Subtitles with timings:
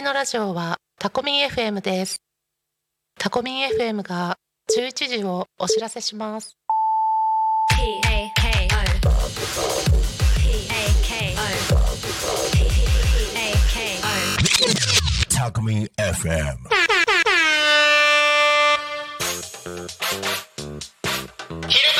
[0.00, 2.22] きのラジオはタコミン FM です
[3.18, 4.38] タコミン FM が
[4.74, 6.56] 11時をお知らせします
[15.98, 16.56] FM.
[21.68, 21.99] さ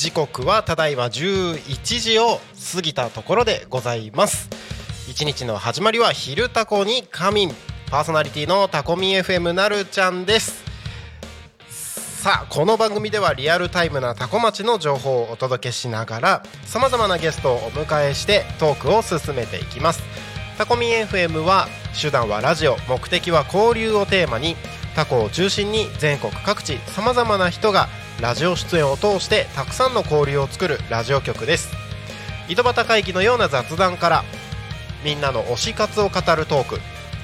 [0.00, 2.40] 時刻はただいま11時を
[2.72, 4.48] 過ぎたところでございます。
[5.10, 7.54] 一日の始まりは「昼タコに仮眠」
[7.90, 10.64] パーソナリティのタコミ FM なるちゃんです。
[12.22, 20.02] さあこの番組ではリアルタイムなタコ町の情報をお届けしながらさまざまなゲストをお迎えしてトークを進めていきます。
[20.56, 21.68] タコミ FM は
[22.00, 22.78] 手段はラジオ。
[22.88, 24.56] 目的は交流をテーマに。
[24.96, 27.88] タコを中心に全国各地さまざまな人が
[28.20, 31.70] ラジオ出演を通してたくさんの交流を作るラジオ局です。
[32.48, 34.24] 井戸端会議のような雑談から
[35.02, 36.80] みんなの推し活を語るトーク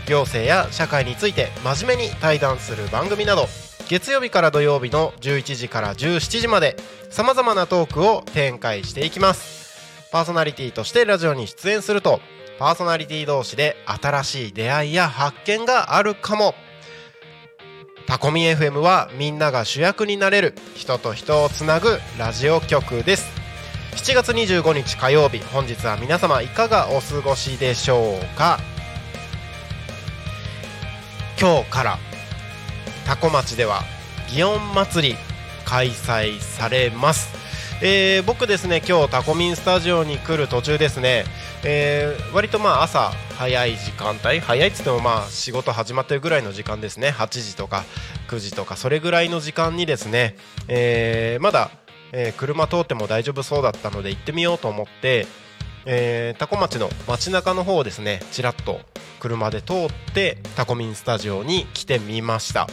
[0.06, 3.47] 行政や社会について真面目に対談する番組など
[3.89, 6.77] 月曜日から土曜日の11時から17時まで
[7.11, 10.11] さまざまなトークを展開していきます。
[10.11, 12.20] パーソナリティとしてラジオに出演すると
[12.58, 16.55] パーソナリティ同士で新しい出会いや発見があるかも。
[18.06, 23.27] タコミ FM はみんなが主役になれる人と人をつなぐラジオ局です。
[23.96, 28.61] 7月25日火曜日本日は皆様いかがお過ごしでしょうか？
[31.40, 31.98] 今日から
[33.06, 33.83] タコ町では
[34.28, 35.16] 祇園祭り
[35.64, 37.34] 開催されます。
[37.83, 41.24] えー僕ですね今日タコミンスタジオに来る途中ですね、
[41.62, 47.11] えー割とまあ朝早い時間帯早いっつってもまあ仕事始まってるぐらいの時間ですね。
[47.11, 47.85] 8時とか
[48.29, 50.36] 9時とかそれぐらいの時間にですね、
[50.69, 51.70] えーまだ、
[52.13, 55.27] えー車通っても大丈夫そうだったので行ってみようと思って、
[55.85, 58.80] えー、タコ町の街中の方をですねちらっと
[59.20, 62.67] 車で通ってタコミンスタジオに来てみました。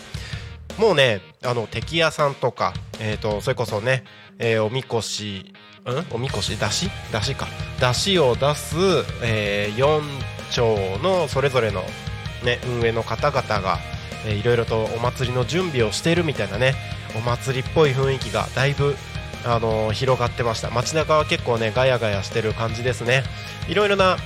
[0.78, 4.06] もうねあの敵屋さんとか、えー、とそれこそね、
[4.40, 5.54] えーおみこし
[5.86, 6.16] ん？
[6.16, 6.58] おみこし？
[6.58, 6.90] だし？
[7.12, 7.48] だしか。
[7.82, 8.76] だしを出す、
[9.22, 10.02] えー4
[10.54, 11.84] 丁のそれぞれの、
[12.44, 13.80] ね、運営の方々が、
[14.26, 16.76] えーいろいろとお祭りの準備をしているみたいなね
[17.16, 18.96] お祭りっぽい雰囲気がだいぶ
[19.46, 20.70] あの広がってました。
[20.70, 23.24] 街中は結構ねガヤガヤしてる感じですね。
[23.68, 24.18] いろいろな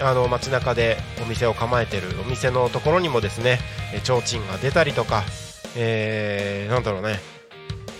[0.00, 3.58] あの街中でお店を構えてるお店のところにもですね
[3.92, 5.24] え提灯が出たりとか、
[5.76, 7.18] えーなんだろうね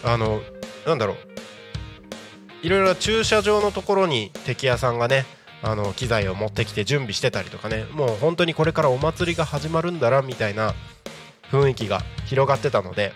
[0.04, 0.40] あの
[0.86, 1.16] なんだろう。
[2.62, 5.26] いろいろな駐車場のところに敵屋さんがね
[5.66, 7.86] あの機材を持ってきて準備してたりとかね。
[7.90, 10.74] もう本当にこれからお祭りが始まるんだなみたいな
[11.50, 13.12] 雰囲気が広がってたので。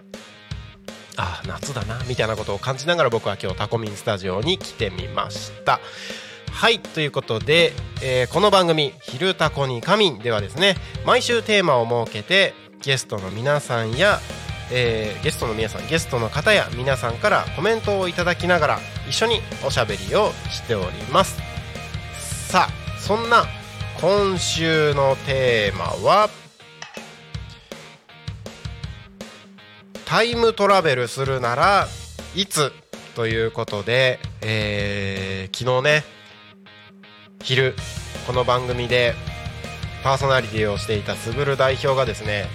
[1.16, 5.80] ああ夏だなみたいなことを感じながら僕は今日タコミンスタジオに来てみました。
[6.50, 7.72] はいということで、
[8.02, 14.18] えーこの番組「昼タコに仮眠」ではですね毎週テーマを設けてゲストの皆さんや、
[14.70, 21.49] えーゲストの皆さんゲストの方や皆さんからコメントをいただきながら一緒におしゃべりをしております。
[22.50, 23.44] さあそんな
[24.00, 26.28] 今週のテーマは
[30.04, 31.86] タイムトラベルするなら
[32.34, 32.72] いつ？
[33.14, 36.04] ということで、えー昨日ね
[37.40, 37.76] 昼
[38.26, 39.14] この番組で
[40.02, 42.46] パーソナリティをしていたすぐる代表がですね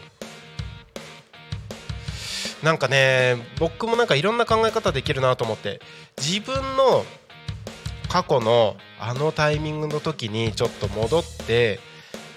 [2.63, 5.81] なんかね僕もなんかいろんな考え方できるなと思って
[6.19, 7.07] 自分の
[8.11, 11.81] 過去のあのタイミングの時にちょっと戻って、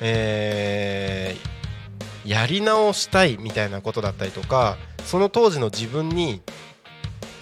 [0.01, 1.55] えー
[2.25, 6.41] やり直したいみたいなことだったりとかその当時の自分に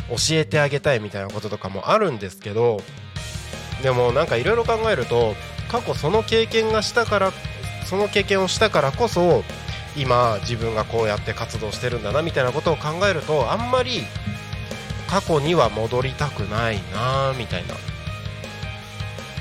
[0.10, 2.82] 教えてあげたいみたいなこととかもあるんですけど
[3.82, 5.34] でもなんかいろいろ考えると
[5.70, 7.32] 過去その経験がしたから
[7.86, 9.44] その経験をしたからこそ
[9.96, 14.02] 今自分がこうやって活動してるんだなみたいなことを考えるとあんまり
[15.08, 17.76] 過去には戻りたくないなみたいな、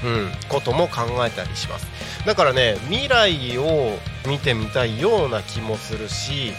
[0.04, 1.91] うん、ことも考えたりします。
[2.26, 3.98] だからね未来を
[4.28, 6.52] 見てみたいような気もするし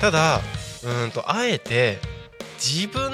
[0.00, 0.40] ただ
[1.04, 1.98] うんとあえて
[2.58, 3.12] 自分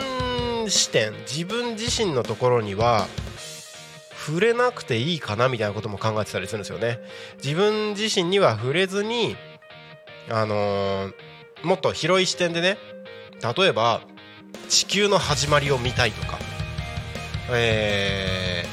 [0.69, 3.07] 視点自分自身のところには
[4.27, 7.01] 触れなくていいかなみたいなことも考えてたりするんですよね。
[7.43, 9.37] 自分自身には触れずに
[10.31, 11.15] あのー
[11.65, 12.77] もっと広い視点でね
[13.57, 14.01] 例えば
[14.69, 16.39] 地球の始まりを見たいとか
[17.51, 18.65] え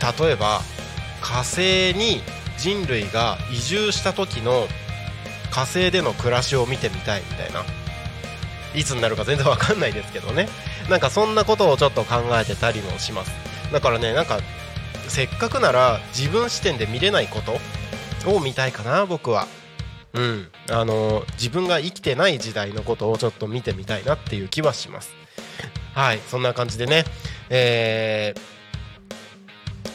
[0.00, 0.60] ー例えば
[1.28, 2.22] 火星に
[2.56, 4.66] 人類が移住した時の
[5.50, 7.64] 火星での暮らしを見てみたいみたいな。
[8.74, 10.48] いつになるか全然わかんないですけどね。
[10.88, 13.32] なんかそんなことをちょっと考えてたりもします。
[13.72, 14.40] だからねなんか
[15.08, 19.46] せっかくなら自分視点で見れないことを見たいかな僕は。
[20.14, 20.48] うん。
[20.70, 25.12] あの自分が生きてない時代のことをちょっと見てみたいなっていう気はします。
[25.92, 26.20] はい。
[26.26, 27.04] そんな感じでね。
[27.50, 28.58] えー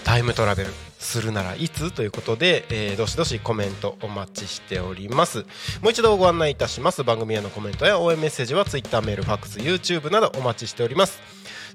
[0.04, 0.70] タイムトラベル。
[1.04, 1.92] するならいつ？
[1.92, 5.40] ということで、えーどしどしコメントお待ちしております。
[5.82, 7.04] もう一度ご案内いたします。
[7.04, 11.22] 番組へのコメントや応援メッセージは Twitter メールファックス YouTube などお待ちしております。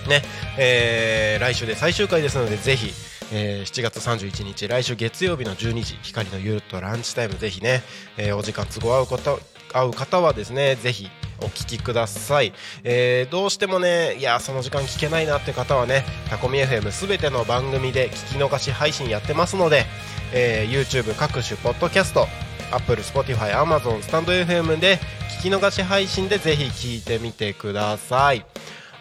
[0.09, 0.23] ね、
[0.59, 2.93] えー来週で最終回ですのでぜひ、
[3.33, 7.83] えー7月31日来週月曜日の12時光のゆるっとランチタイムぜひね、
[8.17, 9.39] えお時間都合合うこと
[9.73, 11.09] 合う方はですねぜひ
[11.41, 19.85] お聞きください、えーどうしてもねいやその時間聞けないなって方はねタコミ FM すべての番組で聞き逃し配信やってますので、
[20.33, 22.27] えー YouTube 各種ポッドキャスト
[22.71, 24.99] Apple、Spotify、Amazon、スタンド FM で
[25.41, 28.45] 聞き逃し配信でぜひ聞いてみてください。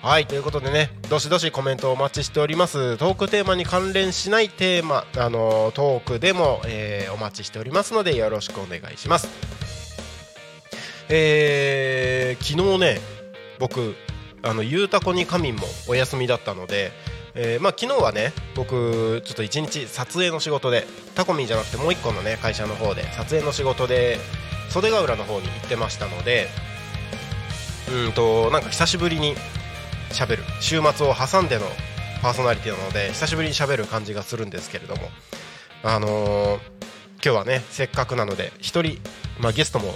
[0.02, 2.98] はいということでねどしどしコメントお待ちしております。
[2.98, 9.28] トークテーマに関連しないテーマあのトークでも、えーお待ちしておりますのでよろしくお願いします。
[11.10, 13.00] えー昨日ね
[13.60, 13.96] 僕
[14.44, 16.92] あのゆうたこに仮眠もお休みだったので、
[17.34, 20.86] えーまあ、昨日はね僕ちょっと一日撮影の仕事で
[21.16, 24.18] タコミンじゃなくてもう一個のね会社の方で撮影の仕事で
[24.70, 26.48] 袖ヶ浦の方に行ってましたので
[28.06, 29.36] うんとなんか久しぶりに
[30.10, 30.44] 喋る。
[30.62, 31.66] 週末を挟んでの
[32.22, 35.10] パーソナリティなので久しぶりに喋る感じがするんですけれども。
[35.84, 36.78] あのー
[37.24, 39.00] 今日はねせっかくなので一人、
[39.40, 39.92] まあ、ゲストも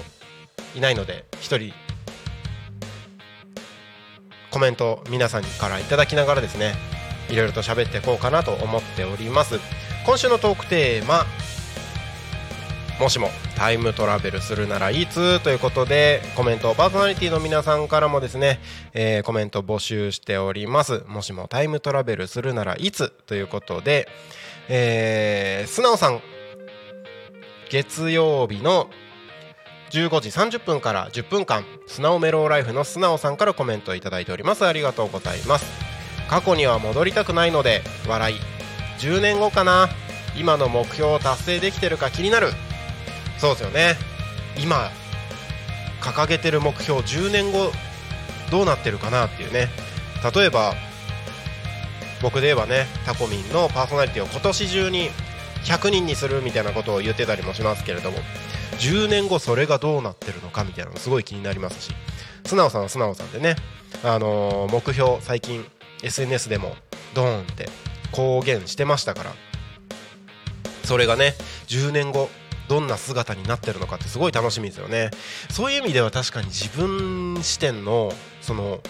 [0.75, 1.73] いないので一人
[4.51, 6.73] コメント皆さんからいただきながらですね
[7.29, 9.59] いろいろと喋っていこうかなと思っております。
[10.05, 11.25] 今週のトークテーマ
[12.99, 18.59] もしもタイムトラベルするならいつということでコメントパーソナリティの皆さんからもですね、
[18.93, 21.03] えーコメント募集しております。
[21.07, 24.07] もしもタイムトラベルするならいつということで、
[24.67, 26.21] えー、素直さん
[27.69, 28.89] 月曜日の
[29.91, 34.65] 15時30分から10分間素直メローライフの素直さんからコメントをいただいております。
[34.65, 35.65] ありがとうございます。
[36.29, 38.35] 過去には戻りたくないので笑い。
[38.99, 39.89] 10年後かな。
[40.37, 42.51] 今の目標を達成できてるか気になる。
[43.37, 43.95] そうですよね。
[44.57, 44.89] 今
[45.99, 47.71] 掲げてる目標10年後
[48.49, 49.67] どうなってるかなっていうね。
[50.33, 50.73] 例えば
[52.21, 55.09] 僕で言えばねタコミンのパーソナリティを今年中に
[55.65, 58.19] 100人にするみたいなことを言ってたりもしますけれども。
[58.81, 61.91] 10年後それがどうなってるのかみたいなのすごい気になりますし。
[62.45, 63.55] 素直さんは素直さんでね、
[64.03, 65.63] あのー目標最近
[66.01, 66.75] SNS でも
[67.13, 67.69] ドーンって
[68.11, 69.33] 公言してましたから。
[70.83, 71.35] それがね
[71.67, 72.29] 10年後
[72.67, 75.11] どんな姿になってるのかってすごい楽しみですよね。
[75.49, 78.11] そういう意味では確かに自分視点の
[78.41, 78.81] その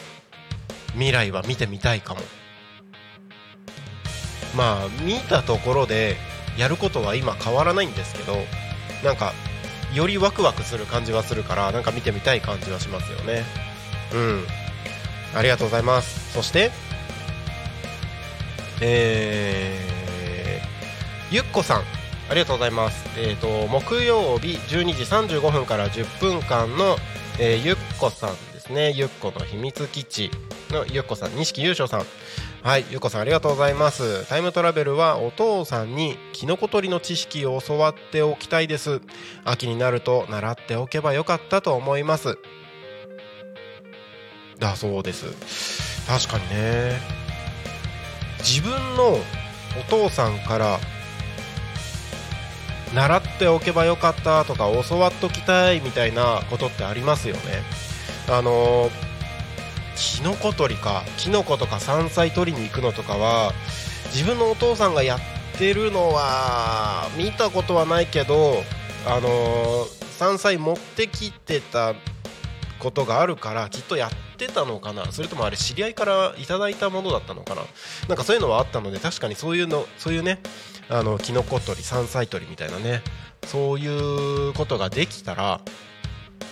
[0.94, 2.22] 未来は見てみたいかも。
[4.56, 6.16] まあ見たところで
[6.58, 8.38] やることは今変わらないんですけど
[9.04, 9.34] なんか
[9.94, 13.44] よりワクワクする感じはするからなんか見てみたい感じはしますよね。
[14.14, 14.46] うん。
[15.36, 16.34] ありがとうございます。
[16.34, 16.72] そして
[18.82, 21.82] えー、ゆっこさん。
[22.30, 23.06] ありがとうございます。
[23.18, 24.96] えっ、と木曜日12
[25.30, 26.96] 時35分から10分間の、
[27.40, 28.92] えーゆっこさんですね。
[28.92, 30.32] ゆっこの秘密基地
[30.70, 31.36] のゆっこさん。
[31.36, 32.06] 錦優勝さん。
[32.63, 34.30] はいゆっこさんありがとうございます。
[34.30, 39.01] タイムトラベルはお父さんにキノコ採りの知識を教わっておきたいです。
[39.44, 42.38] 秋になると習っておけばよかったと思います。
[44.60, 46.06] だそうです。
[46.08, 47.00] 確かにね。
[48.44, 49.18] 自分の
[49.80, 50.80] お父さんから
[52.94, 57.41] 習っておけばよかったとか教わっときたいみたいなことってありますよね。
[58.30, 58.91] あの
[60.01, 63.53] キノコ採りかキノコとか山菜採りに行くのとかは
[64.13, 65.20] 自分のお父さんがやっ
[65.60, 68.63] てるのは見たことはないけど
[69.05, 69.86] あの
[70.17, 71.93] 山菜持ってきてた
[72.79, 75.12] ことがあるからきっとやってたのかな。
[75.12, 77.62] それともあれ知り合いからいただいたものだったのかな。
[78.08, 80.41] なんかそういうのはあったので確かにそういうのそういうね
[80.89, 83.03] あのキノコ採り山菜採りみたいなね
[83.46, 85.62] そういうことができたら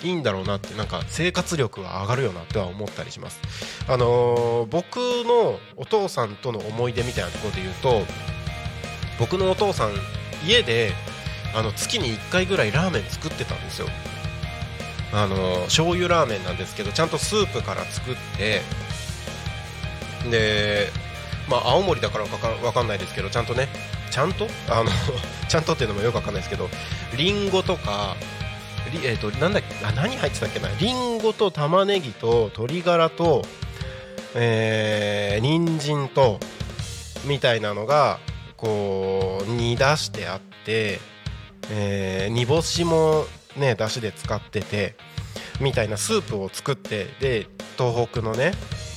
[0.03, 3.39] いいんだろうなってなんか生活力が上がるよなっては思ったりします。
[3.88, 8.03] あのー僕のお父さんとの思い出みたいなところで言うと
[9.19, 9.91] 僕のお父さん
[10.46, 10.93] 家で
[11.55, 13.88] あの月に1回ぐらいラーメン作ってたんですよ。
[15.12, 18.62] あのー醤油ラーメンなんですけどちゃんとスープから作って
[20.29, 20.88] で
[21.50, 23.67] まあ青森だからわかんないですけどちゃんとね
[24.12, 24.48] ちゃんと？
[24.69, 24.89] あの
[25.50, 26.69] ちゃんとっていうのもよくわかんないですけど
[27.17, 28.15] リンゴとか
[28.91, 30.69] りえー、となんだっけあ何入ってたっけな。
[30.79, 33.43] リンゴと玉ねぎと鶏ガラと
[34.36, 36.39] えー、人参と
[37.25, 38.19] みたいなのが
[38.57, 41.00] こう煮出してあって、
[41.71, 43.25] えー煮干しも
[43.57, 44.95] ね出汁で使ってて
[45.59, 48.51] みたいなスープを作ってで東北のね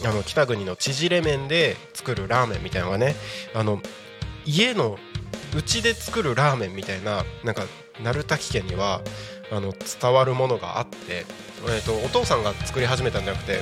[0.05, 3.15] あの北国の縮れ麺で作るラーメンみたいなのがね
[3.55, 3.81] あの
[4.45, 4.99] 家の
[5.57, 7.63] うちで作るラーメンみたいななんか
[8.03, 9.03] 鳴滝県には
[9.53, 11.27] あの伝わるものがあって、
[11.69, 13.61] えー、とお父さんが作り始めたんじゃなくて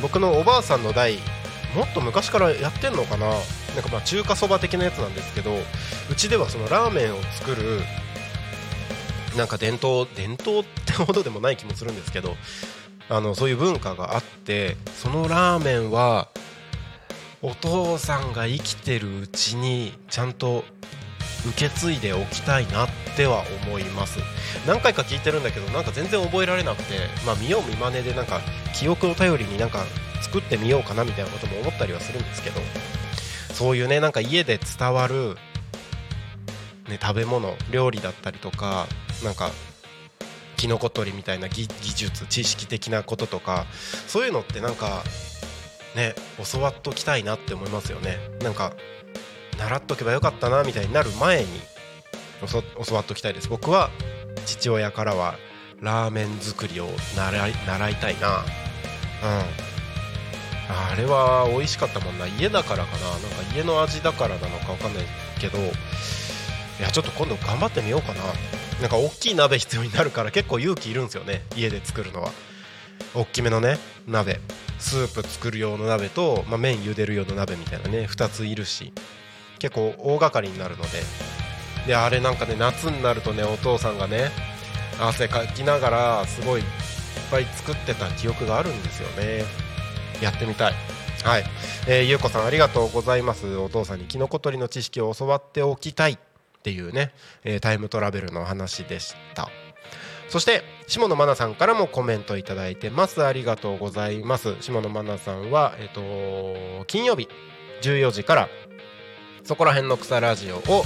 [0.00, 1.18] 僕のおばあさんの代
[1.76, 3.36] もっと昔からやってんのかななん
[3.82, 5.54] かま中華そば的なやつなんですけど
[6.10, 7.80] うちではそのラーメンを作る
[9.36, 12.34] なんか伝統伝統ってほどでもない気もするんですけど
[13.10, 16.28] あのそういう文化があってそのラーメンは
[17.42, 20.64] お父さんが生きてるうちにちゃんと
[21.48, 24.18] 受け継いでおきたいなっては思います。
[24.66, 26.94] 何回か聞いてるんだけどなんか全然覚えられなくて
[27.24, 28.40] まあ見よう見まねでなんか
[28.74, 29.84] 記憶を頼りになんか
[30.22, 32.60] 作ってみようかなみたいなことも思ったりはするんですけど
[33.54, 35.36] そういうねなんか家で伝わる、
[36.88, 38.86] ね、食べ物料理だったりとか
[39.24, 39.50] なんか
[40.56, 43.66] キノコ採りみたいな技技術知識的なこととか
[44.06, 45.02] そういうのってなんか
[45.96, 46.14] ね
[46.52, 48.18] 教わっときたいなって思いますよね。
[48.42, 48.74] なんか
[49.60, 51.48] 習っとけばよかったなみたいになる前に
[52.86, 53.48] 教わっときたいです。
[53.48, 53.90] 僕は
[54.46, 55.34] 父親からは
[55.80, 58.38] ラーメン作りを習い習いたいな。
[58.38, 58.44] うん。
[60.72, 62.26] あれは美味しかったもんな。
[62.26, 63.10] 家だからかな。
[63.10, 65.04] なんか家の味だからなのかわかんない
[65.38, 65.62] けどい
[66.80, 68.22] やちょっと今度頑張ってみようかな。
[68.80, 71.42] なんか大きい鍋必要になるから結構勇気いるんですよね。
[71.54, 72.30] 家で作るのは。
[73.14, 74.40] 大きめのね鍋。
[74.78, 78.94] スープ作る用の鍋と、まあ、麺茹でる用の鍋みたいなね2ついるし。
[79.60, 81.02] 結構大掛かりになるので。
[81.86, 84.30] であれなんかね夏になるとねお父さんがね
[85.00, 86.66] 汗かきながらすごいいっ
[87.30, 89.44] ぱい作ってた記憶があるんですよね。
[90.20, 90.74] やってみたい。
[91.24, 91.44] はい、
[91.86, 93.56] えー、ゆうこさんありがとうございます。
[93.56, 96.18] お父さんにキノコ採りの知識を教わっておきたい。
[96.60, 97.12] っていうね、
[97.42, 99.48] えータイムトラベルの話でした。
[100.28, 103.24] そして下野真奈さんからもコメントいただいてます。
[103.24, 104.56] ありがとうございます。
[104.60, 107.28] 下野真奈さんはえっ、と金曜日
[107.82, 108.48] 14時から
[109.44, 110.84] そこら辺の草ラジオを、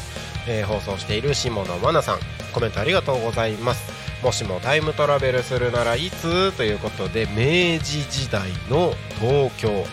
[0.48, 2.18] えー放送している下野真奈さん
[2.52, 3.92] コメントありがとうございます。
[4.22, 6.52] もしもタイムトラベルするならいつ？
[6.56, 9.84] ということで明治時代の東京。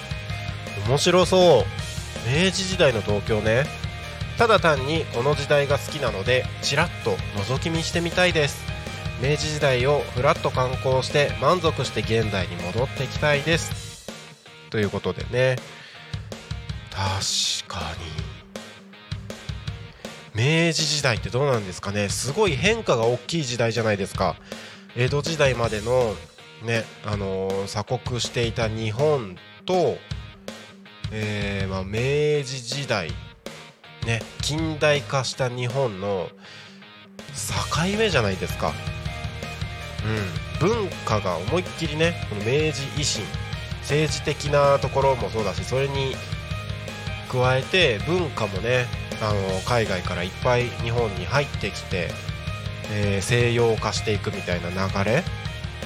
[0.88, 1.66] 面白そう。
[2.30, 3.66] 明治時代の東京ね。
[4.38, 8.64] ただ単にこの時代が好きなのでちらっと覗き見してみたいです。
[9.22, 14.10] 明治時代をふらっと観光して満足して現代に戻ってきたいです。
[14.70, 15.58] ということでね。
[16.92, 18.41] 確かに。
[20.34, 22.10] 明治時代ってどうなんですかね。
[22.10, 24.36] すごい変化が大きい時代じゃないですか。
[24.96, 26.16] 江戸時代までの
[26.64, 29.98] ねあのー鎖国していた日本と、
[31.12, 33.12] えーまあ、明治時代
[34.06, 36.30] ね近代化した日本の
[37.78, 38.74] 境目じゃないですか。
[40.06, 40.42] うん。
[40.62, 43.24] 文化が思いっきりねこの明治維新
[43.82, 46.16] 政治的なところもそうだしそれに
[47.32, 48.86] 加えて文化もね
[49.22, 52.10] あの海外からいっぱい日本に入ってきて、
[52.92, 55.24] えー西洋化していくみたいな流れ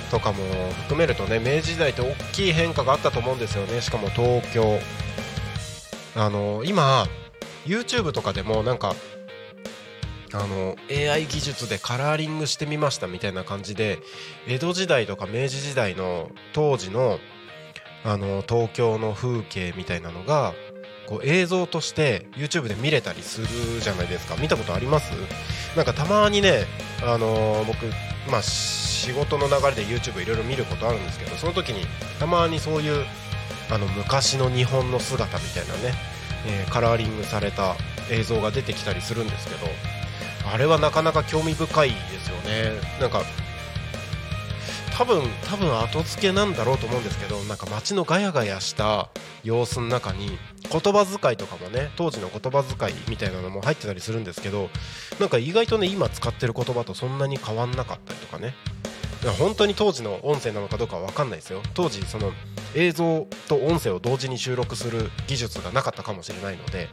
[0.09, 0.37] とかも
[0.83, 3.81] 含めるとね明治時代って大きい変化があったと思うんですよね。
[3.81, 4.79] しかも東京。
[6.15, 7.07] あの今
[7.65, 8.95] YouTube とかでもなんか
[10.33, 13.99] あの AI 技術でカラーリングしてみましたみたいな感じで
[14.47, 17.19] 江戸時代とか明治時代の当時の
[18.03, 20.53] あの東京の風景みたいなのが
[21.07, 23.47] こう映像として YouTube で見れたりする
[23.81, 24.35] じゃないですか。
[24.37, 25.11] 見たことあります？
[25.75, 26.65] なんかたまにね、
[27.03, 27.85] あのー僕、
[28.31, 31.85] まあ、仕事の流れで YouTube いろいろ見ることあるんですけどその時に
[32.19, 33.05] たまにそういう
[33.69, 35.93] あの昔の日本の姿みたいなね、
[36.47, 37.75] えーカラーリングされた
[38.09, 39.67] 映像が出てきたりするんですけど
[40.51, 42.79] あれはなかなか興味深いですよね。
[42.99, 43.23] なんか
[44.97, 49.09] 多分多分後付けなんだろうと思うんですけどなんか街のガヤガヤした
[49.43, 50.37] 様子の中に
[50.71, 54.69] 言葉遣いとかもね当時の言葉遣いみたいなのも入ってたりするんですけど
[55.19, 58.53] なんか意外とね今使ってる言葉とそんなに変わんなかったりとかね。
[59.39, 61.63] 本当に当時の音声なのかどうかは分かんないですよ。
[61.73, 62.31] 当時その
[62.75, 66.89] 映像と音声を同時に収録する技術がなかったかもしれないので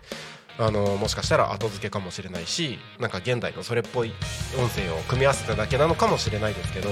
[0.58, 4.12] あのもしかしたら後付けかもしれないしなんか現代のそれっぽい
[4.58, 6.88] 音声を組み合わせただけなのかもしれないですけど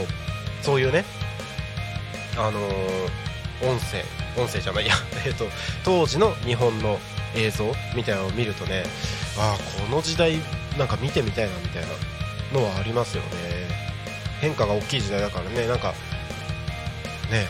[0.62, 1.04] そういうね
[2.36, 2.58] あの
[3.68, 4.02] 音声
[4.40, 4.94] 音声じゃないや、
[5.26, 5.46] えっと
[5.84, 6.98] 当時の日本の
[7.34, 8.84] 映像みたいなのを見るとね
[9.38, 10.38] ああこの時代
[10.78, 11.88] なんか見てみたいなみたいな
[12.60, 13.28] のはありますよね。
[14.40, 15.66] 変化が大きい時代だからね。
[15.66, 15.94] なんか
[17.30, 17.46] ね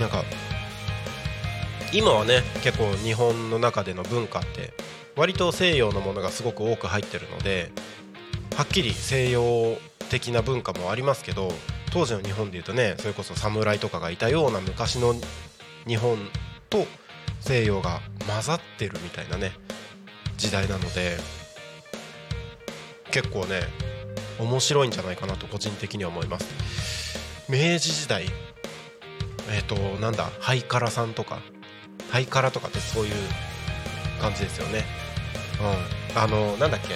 [0.00, 0.24] なんか
[1.92, 4.72] 今はね結構日本の中での文化って
[5.16, 7.72] 割と西洋のものがすごく多く入ってるので
[8.56, 9.78] はっきり西洋
[10.10, 11.52] 的な文化もありますけど
[11.92, 15.14] 当時の日本でいうとねそれこそ侍とかがいたような昔の
[15.88, 16.18] 日本
[16.68, 16.86] と
[17.40, 19.52] 西洋が混ざってるみたいなね
[20.36, 21.16] 時代なので
[23.10, 23.62] 結構ね
[24.38, 27.48] 面白いんじゃないかなと個人的には思います。
[27.48, 28.26] 明治時代
[29.50, 31.40] えっ、となんだハイカラさんとか
[32.10, 33.14] ハイカラとかってそういう
[34.20, 34.84] 感じですよね。
[36.12, 36.22] うん。
[36.22, 36.94] あのなんだっけ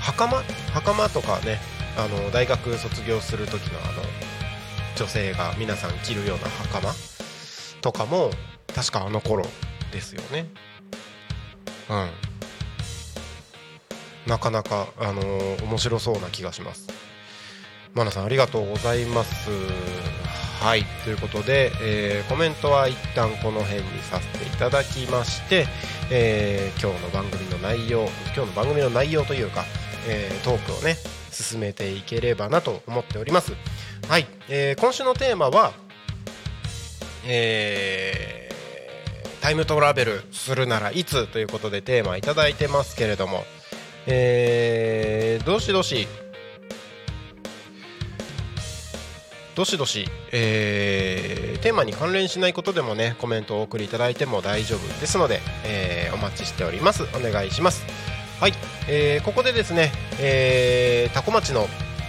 [0.00, 0.42] 袴
[0.74, 1.58] 袴とかね
[1.96, 4.02] あの大学卒業する時のあの
[4.96, 6.92] 女性が皆さん着るような袴
[7.84, 8.30] とかも
[8.74, 9.44] 確かあの頃
[9.92, 10.46] ですよね。
[11.90, 12.10] うん。
[14.26, 16.88] なかなか、あのー面白そうな気がします。
[17.92, 19.50] マナさんありがとうございます。
[20.62, 20.84] はい。
[21.04, 25.66] ということで、えーコメントは一旦この辺にさせていただきまして、
[26.10, 29.66] えー今日の番組の内容今日の番組の内容というか、
[30.08, 30.96] えートークをね
[31.30, 33.52] 進めていければなと思っております。
[34.08, 35.74] はい、え今週のテーマは
[37.26, 38.44] えー
[39.40, 43.44] タイムトラベルするならいつということでテーマいただいてますけれども、
[44.06, 46.08] えーどしどし。
[49.54, 57.02] どしどし、えーテーマに関連しないことでもねコメントをお送りいただいても大丈夫ですので、えーお待ちしております。
[57.14, 57.84] お願いします。
[58.40, 58.54] はい、
[58.88, 61.68] えーここでですね、えー、タコ町の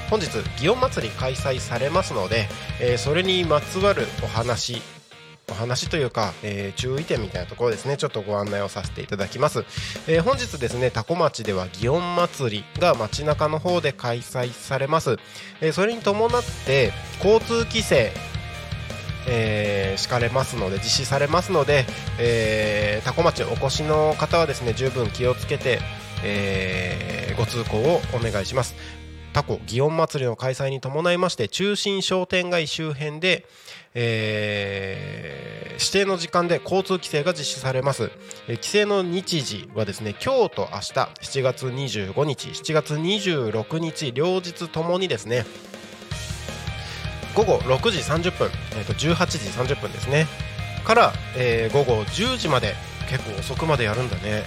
[0.10, 2.48] 本日祇園祭り開催されますので、
[2.80, 4.82] えーそれにまつわるお話
[5.50, 7.98] お話というか、えー注意点みたいなところですね。
[7.98, 9.60] ちょっとご案内をさせていただきます、
[10.08, 15.18] えー本日ですね多古町では祇園祭りが街中の方で開催されます、
[15.62, 16.92] えーそれに伴って
[17.24, 18.12] 交通規制
[19.28, 21.86] えー敷かれますので実施されますので、
[22.20, 25.80] えー、多古町お越しの方はですね十分気をつけて、
[26.24, 27.06] えー
[27.38, 28.76] ご通行をお願いします。
[29.34, 33.46] タコ祇園祭りの開催に伴いまして中心商店街周辺で、
[33.96, 38.10] えー指定の時間で交通規制が実施されます、
[38.48, 45.46] えー規制の日時はですね今日と明日7月25日7月26日両日ともにですね
[47.36, 50.26] 午後6時30分、えー、と18時30分ですね。
[50.86, 52.76] から、えー午後10時まで
[53.10, 54.44] 結構遅くまでやるんだね、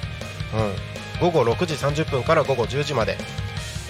[1.21, 3.19] うん、午後6時30分から午後10時まで、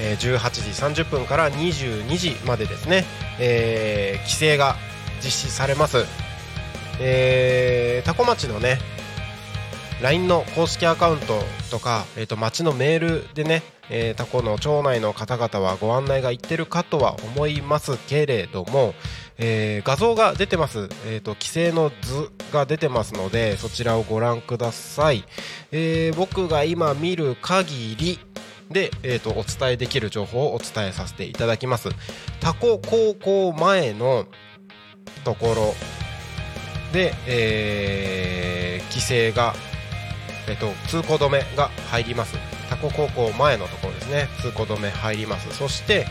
[0.00, 3.04] え18時30分から22時までですね、
[3.38, 4.74] えー規制が
[5.22, 6.04] 実施されます、
[7.00, 8.78] えー、タコ町のね
[10.02, 17.96] LINE の公式アカウントとか、えー、と町のメールでね、えータコの町内の方々はご案内がいってるかとは思います。
[18.06, 18.94] けれども、
[19.38, 25.24] えー画像が出てます、えー、と規制の図が出てますのでそちらをご覧ください、
[25.72, 28.20] えー僕が今見る限り
[28.70, 31.88] で、えー、とお伝えできる情報をお伝えさせていただきます。
[32.40, 34.26] タコ高校前の
[35.24, 35.74] ところ。
[36.92, 39.54] で、えー規制が
[40.48, 42.36] えっと、通行止めが入ります。
[42.70, 44.28] タコ高校前のところですね。
[44.40, 45.54] 通行止め入ります。
[45.54, 46.06] そして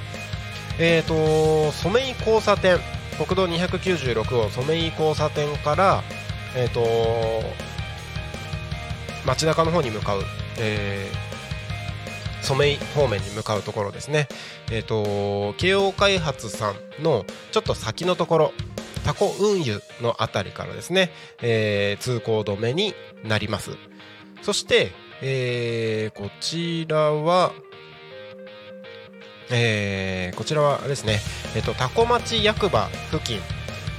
[0.79, 2.79] えっ、と染井交差点。
[3.17, 6.03] 国道296号染井交差点から
[6.55, 6.81] えっ、と
[9.25, 10.21] 街中の方に向かう、
[10.59, 11.27] えー
[12.43, 14.27] 染井方面に向かうところですね。
[14.71, 18.53] えっ、と京王開発さんのちょっと先のところ。
[19.07, 22.93] タコ運輸のあたりからですね、えー通行止めに
[23.23, 23.71] なります
[24.41, 24.91] そして、
[25.21, 27.53] えーこちらは、
[29.49, 31.21] えーこちらはですね、
[31.55, 33.39] えっ、と、タコ町役場付近、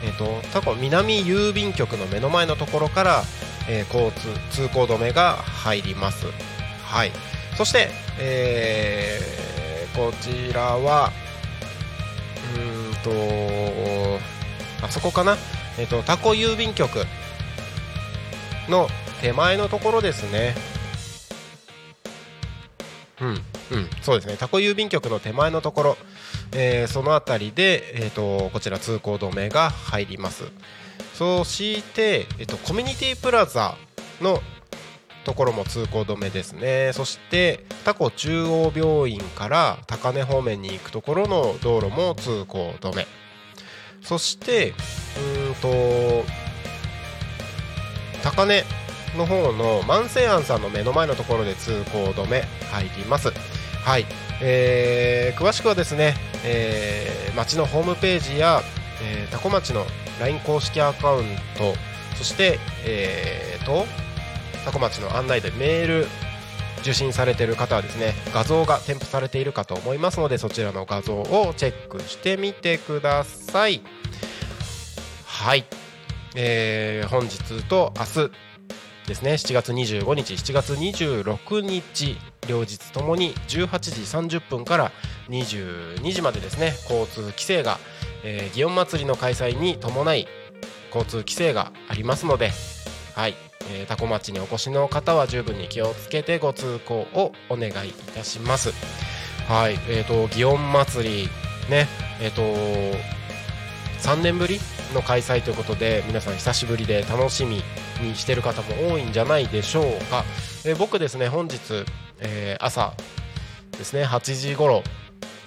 [0.04, 3.22] えっ、と、タコ南郵便局の目の前のところから、
[3.66, 6.26] えー交通、通行止めが入ります。
[6.84, 7.12] はい。
[7.56, 7.88] そして、
[8.20, 11.10] えーこちらは、
[12.54, 14.37] うーんと、
[14.82, 15.36] あそこかな、
[15.78, 17.04] えっ、と、タコ郵便局
[18.68, 18.88] の
[19.20, 20.54] 手前のところですね。
[23.20, 24.36] うん、うん、そうですね。
[24.38, 25.96] タコ郵便局の手前のところ、
[26.52, 30.44] えーその辺りで、えー、とこちら通行止めが入ります。
[31.14, 33.76] そして、えー、とコミュニティプラザ
[34.20, 34.40] の
[35.24, 36.92] ところも通行止めですね。
[36.94, 43.06] そしてタコ中央病院から高根方面に行くところの道路も通行止め。
[44.02, 44.74] そして、
[45.48, 46.24] うんと
[48.22, 48.64] 高根
[49.16, 53.30] の方の万世庵さんの目の前のところで通行止め入ります。
[53.84, 54.06] はい、
[54.42, 58.62] えー詳しくはですね、えー町のホームページや、
[59.02, 59.86] えー、タコ町の
[60.20, 61.24] LINE 公式アカウン
[61.56, 61.74] ト
[62.16, 63.86] そして、えーと
[64.64, 66.06] タコ町の案内でメール
[66.80, 73.82] 受信されている方はですね画像が添付されているかと思いますのでそちらの画像をチェックしてみてください。
[75.26, 75.64] はい、
[76.34, 78.30] えー本日と明日
[79.06, 79.32] ですね。
[79.32, 84.92] 7月25日7月26日両日ともに18時30分から
[85.28, 87.78] 22時までですね交通規制が、
[88.24, 90.26] えー祇園祭の開催に伴い
[90.88, 92.50] 交通規制がありますので
[93.14, 93.34] はい、
[93.70, 98.72] えー、タコ町にお越しの方は十分に気をつけてご通行をお願いいたします。
[99.48, 101.28] はいえー、と祇園祭り
[101.70, 101.86] ね
[102.20, 102.42] えっ、と
[104.00, 104.60] 3年ぶり
[104.94, 107.62] の開催ということで皆さん久しぶりで楽しみ
[108.02, 110.24] にしてる方も多いんじゃないでしょうか、
[110.64, 111.84] えー僕ですね本日、
[112.20, 112.94] えー朝
[113.72, 114.82] ですね8時頃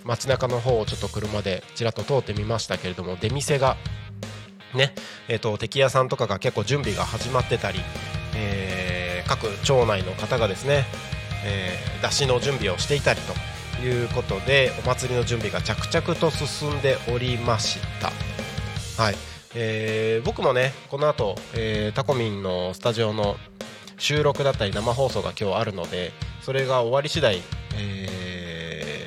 [0.04, 3.78] 街中の方をちょっと車でちらっと通ってみましたけれども出店が
[4.74, 4.94] ね
[5.28, 7.80] えー、と敵屋さんとかが結構準備が始まってたり、
[8.36, 10.84] えー各町内の方がですね、
[11.46, 13.22] えー出汁の準備をしていたり
[13.80, 18.12] ということでお祭りの準備が着々と進んでおりました。
[19.02, 19.16] はい
[19.56, 23.38] えー僕もねこの後、えータコミンのスタジオの
[23.98, 27.42] 収録だったり生放送が今日あるのでそれが終わり次第、
[27.78, 29.02] えー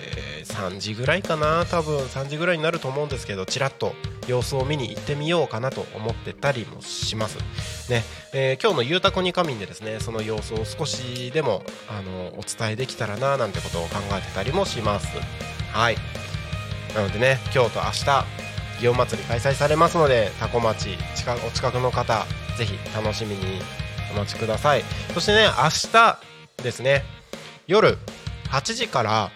[0.55, 3.93] 3時ぐらいかな多分3時ぐらいになると思うんですけどちらっと
[4.27, 7.39] 様子を見に行ってみようかなと思ってたりもします。
[7.91, 15.09] ね、えー、今日の「ゆうたこに仮眠」でですねその様子を少しでもあのお伝えできたらななんてことを考えてたりもします。
[15.73, 15.97] はい。
[16.95, 18.45] なのでね今日と明日
[18.81, 23.61] 祇園祭り開催されますので多古町近お近くの方ぜひ楽しみに
[24.13, 24.85] お待ちください。
[25.13, 26.19] そしてね明日
[26.63, 27.05] ですね
[27.67, 27.99] 夜
[28.51, 29.31] 8時から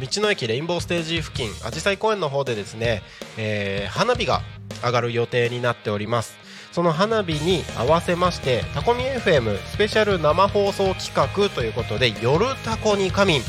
[0.00, 3.02] 道の駅レインボーステージ付近あじさい公園の方でですね、
[3.38, 4.42] えー、花火が
[4.84, 6.36] 上がる予定になっております。
[6.72, 13.42] その花火に合わせましてタコミ FM スペシャル生放送企画ということで夜タコに仮眠。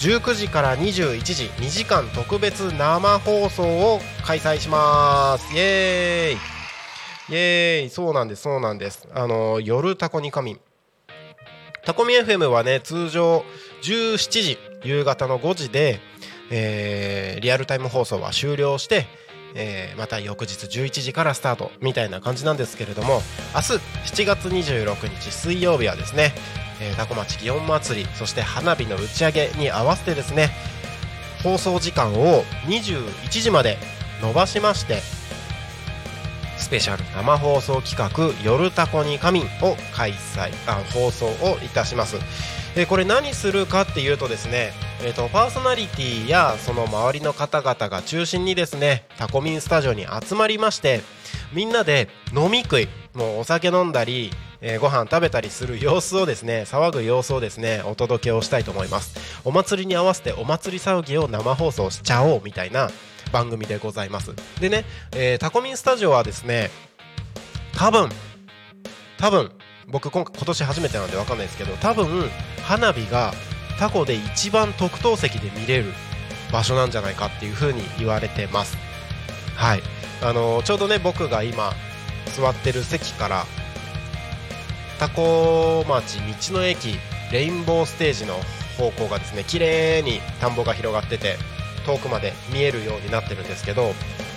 [0.00, 5.54] 19時から21時2時間特別生放送を開催します。
[5.54, 7.34] イエーイ。
[7.34, 7.90] イエーイ。
[7.90, 9.06] そうなんですそうなんです。
[9.14, 10.60] あの夜タコに仮眠。
[11.84, 13.44] タコミ FM はね通常
[13.84, 16.00] 17時夕方の5時で、
[16.50, 19.06] えー、リアルタイム放送は終了して
[19.54, 23.22] えー、また翌日11時からスタートみたいな感じなんですけれども
[23.54, 26.32] 明日7月26日水曜日はですね、
[26.80, 30.50] えー、タコ町祇園祭りそして花火の打ち上げに合わせてですね
[31.42, 33.78] 放送時間を21時まで
[34.20, 34.98] 伸ばしまして
[36.56, 42.16] スペシャル生放送企画「夜タコに仮眠」を開催あ放送をいたします。
[42.74, 51.00] でこれ何するかっていうとですね、えーと、パーソナリティやその周りの方々が中心にですねタコミンスタジオに集まりまして
[51.52, 59.40] みんなで飲み食いもうお酒飲んだり、えー、ご飯食べたりする様子をですね騒ぐ様子をですねお届けをしたいと思います。
[59.44, 62.90] お祭りに合わせてお祭り騒ぎを生放送しちゃおうみたいな
[63.32, 64.34] 番組でございます。
[64.60, 66.70] でね、えー、タコミンスタジオはですね
[67.76, 68.08] 多分
[69.18, 69.52] 多分
[69.88, 72.28] 僕今今年初めてなんで分かんないですけど多分
[72.62, 73.32] 花火が
[73.78, 75.92] タコで一番特等席で見れる
[76.52, 78.76] 場所なんじゃないかっていう風に言われてます。
[79.56, 79.82] はい。
[80.22, 81.72] あの、ちょうどね僕が今
[82.36, 83.44] 座ってる席から
[84.98, 86.18] タコ町
[86.50, 86.98] 道の駅
[87.32, 88.34] レインボーステージの
[88.78, 91.36] 方向がですね綺麗に田んぼが広がってて
[91.86, 93.92] 遠くまで見えるようになってるんですけど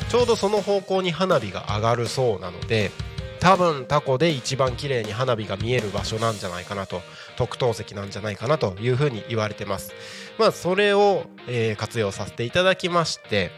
[0.10, 2.92] ちょうどその方向に花火が上がるそうなので
[3.40, 7.02] 多分タコで一番綺麗に花火が見える場所なんじゃないかなと
[7.38, 9.94] 特等席なんじゃないかなというふうに言われてます。
[10.38, 13.52] まあそれを、えー、活用させていただきまして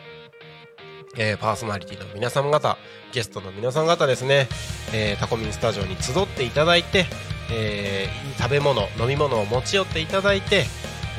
[1.17, 2.77] えー、パーソナリティの皆さん方
[3.11, 4.47] ゲストの皆さん方ですね、
[4.93, 7.05] えー、タコミンスタジオに集っていただいて、
[7.51, 10.65] えー、食べ物飲み物を持ち寄っていただいて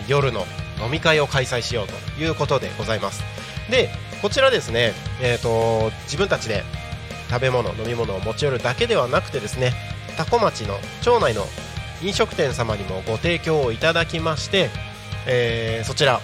[0.09, 0.44] 夜の
[0.83, 3.23] 飲み会を開催しようということでございます。
[3.70, 3.90] で
[4.23, 4.92] こちらですね、
[5.23, 6.62] えーと自分たちで
[7.31, 9.73] 食べ物飲み物を持ち寄るだけではなくてですね
[10.16, 11.45] 多古町の町内の
[12.03, 14.69] 飲食店様にもご提供をいただきまして、
[15.29, 16.21] えー、そちら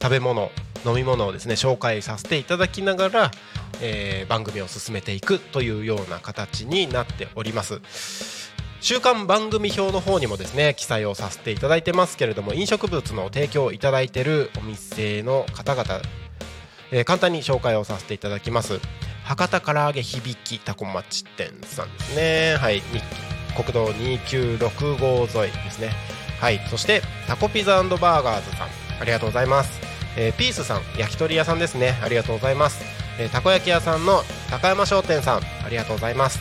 [0.00, 0.50] 食べ物
[0.84, 3.30] 飲み物をですね紹介させていただきながら、
[3.80, 7.80] えー、番組を進めていくというような形になっております。
[8.80, 16.00] 週刊番組表の方にもですね記載をさせていただいてますけれども飲食物の提供をいただいているお店の方々
[16.90, 18.80] えー、簡単に紹介をさせていただきます。
[19.24, 22.56] 博多唐揚げ響きタコ町店さんですね。
[22.58, 22.82] はい。
[23.56, 25.90] 国道296号沿いですね。
[26.40, 26.60] はい。
[26.70, 28.68] そしてタコピザバーガーズさん。
[29.00, 29.80] ありがとうございます、
[30.16, 31.98] えー、ピースさん焼き鳥屋さんですね。
[32.02, 32.84] ありがとうございます、
[33.20, 35.40] えー、たこ焼き屋さんの高山商店さん。
[35.64, 36.40] ありがとうございます。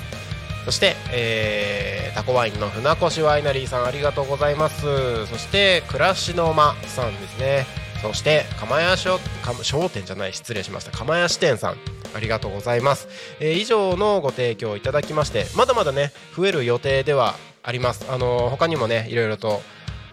[0.66, 3.86] そして、えー、タコワインの船越ワイナリーさん。
[3.86, 5.26] ありがとうございます。
[5.28, 7.66] そして暮らしの間さんですね。
[8.02, 9.20] そして釜屋商
[9.64, 10.92] 商店じゃない失礼しました。
[10.92, 11.78] 釜屋支店さん
[12.16, 13.08] ありがとうございます、
[13.40, 18.06] えー、以上のご提供いただきましてまだまだね増える予定ではあります。
[18.10, 19.62] あのー、他にもねいろいろと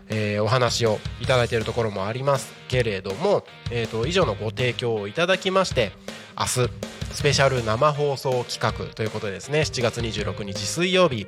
[0.09, 2.53] えー、お話をいただいているところもあります。
[2.69, 5.93] けれども、えーと、以上のご提供をいただきまして
[6.39, 6.71] 明日
[7.13, 11.27] スペシャル生放送企画ということでですね7月26日水曜日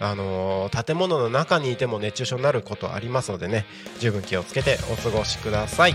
[0.00, 3.64] あのー建物の中にいても熱中症になることありますのでね
[4.00, 5.94] 十分気をつけてお過ごしください。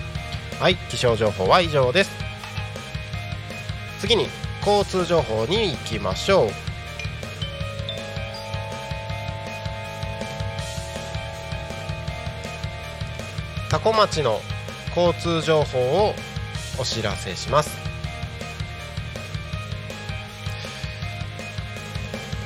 [0.60, 2.12] はい気象情報は以上です。
[4.00, 4.28] 次に
[4.66, 6.50] 交通情報に行きましょう。
[13.70, 14.40] 多古町の
[14.96, 16.14] 交通情報を
[16.80, 17.72] お知らせします。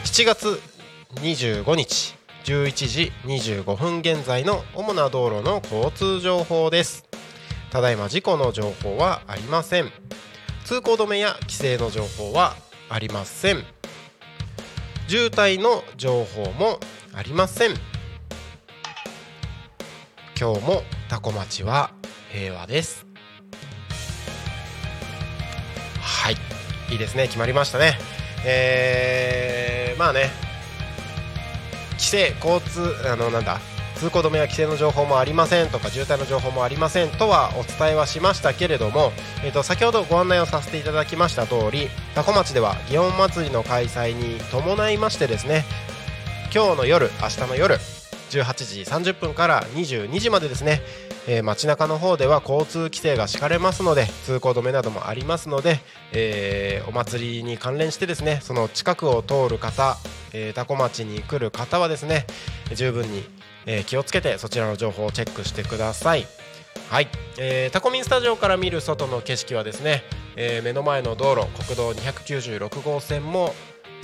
[0.06, 0.62] 7月
[1.16, 2.16] 25日
[2.46, 7.04] 11時25分現在の主な道路の交通情報です。
[7.72, 9.92] ただいま事故の情報はありません。
[10.64, 12.56] 通行止めや規制の情報は
[12.90, 13.64] ありません。
[15.08, 16.80] 渋滞の情報も
[17.14, 17.72] ありません。
[20.40, 21.92] 今日もタコ町は
[22.32, 23.06] 平和です。
[26.02, 26.36] はい。
[26.92, 27.28] いいですね。
[27.28, 27.98] 決まりましたね。
[28.46, 30.30] えー、まあね。
[31.94, 33.60] 規制交通あのなんだ？
[33.98, 39.12] 通行止めや規制の情報もありませんとか渋滞の情報もありませんとはお伝えはしましたけれども、
[39.44, 45.66] えー、と先ほどご案内をさせていただきました通り多古町では祇園祭の開催に伴いましてですね
[46.54, 47.76] 今日の夜明日の夜
[48.30, 50.82] 18時30分から22時までですね、
[51.28, 55.80] えー街中の方では交通規制が敷かれますので通行止めなどもありますので、
[56.14, 59.98] えーお祭りに関連してですねその近くを通る方、
[60.34, 62.26] えー、多古町に来る方はですね
[62.74, 63.24] 十分に、
[63.68, 66.26] えー気をつけてそちらの情報をチェックしてください。
[66.90, 70.04] はい、えータコミンスタジオから見る外の景色はですね、
[70.36, 73.54] えー目の前の道路国道296号線も、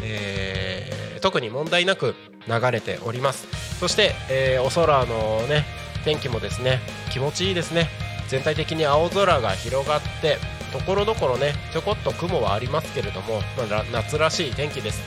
[0.03, 2.15] えー特に問題なく
[2.47, 3.47] 流れております。
[3.79, 5.65] そして、えーお空のね
[6.03, 7.89] 天気もですね気持ちいいですね。
[8.27, 10.37] 全体的に青空が広がって
[10.71, 15.01] ところどころねちょこっと雲はありますけれども、まあ夏らしい天気です。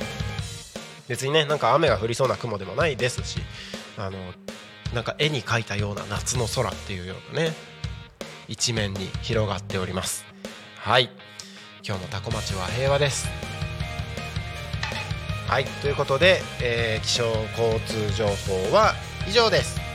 [1.08, 3.40] 別にねなんか雨が降りそうな雲でもないですし
[3.96, 4.18] あの
[4.94, 7.52] なんか絵に描いたような夏の空っていうようなね
[8.48, 10.24] 一面に広がっております。
[10.78, 11.10] はい。
[11.86, 13.28] 今日もタコ町は平和です。
[15.48, 15.64] はい。
[15.64, 17.24] ということで、えー気象
[17.60, 18.94] 交通情報は
[19.28, 19.85] 以上です。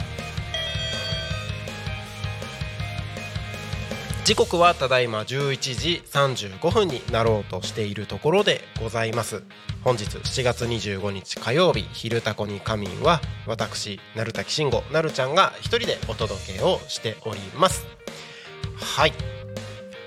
[4.23, 9.41] 時刻はただいま11時35分になろうとしているところでございます。
[9.83, 17.87] 本日7月25日火曜日「昼タコに仮眠」は私鳴滝慎吾なるちゃんが一人でお届けをしております。
[18.75, 19.13] はい。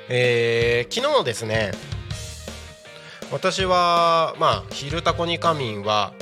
[0.08, 1.72] えー、昨日ですね
[3.32, 6.12] 私はまあ「昼タコに仮眠」は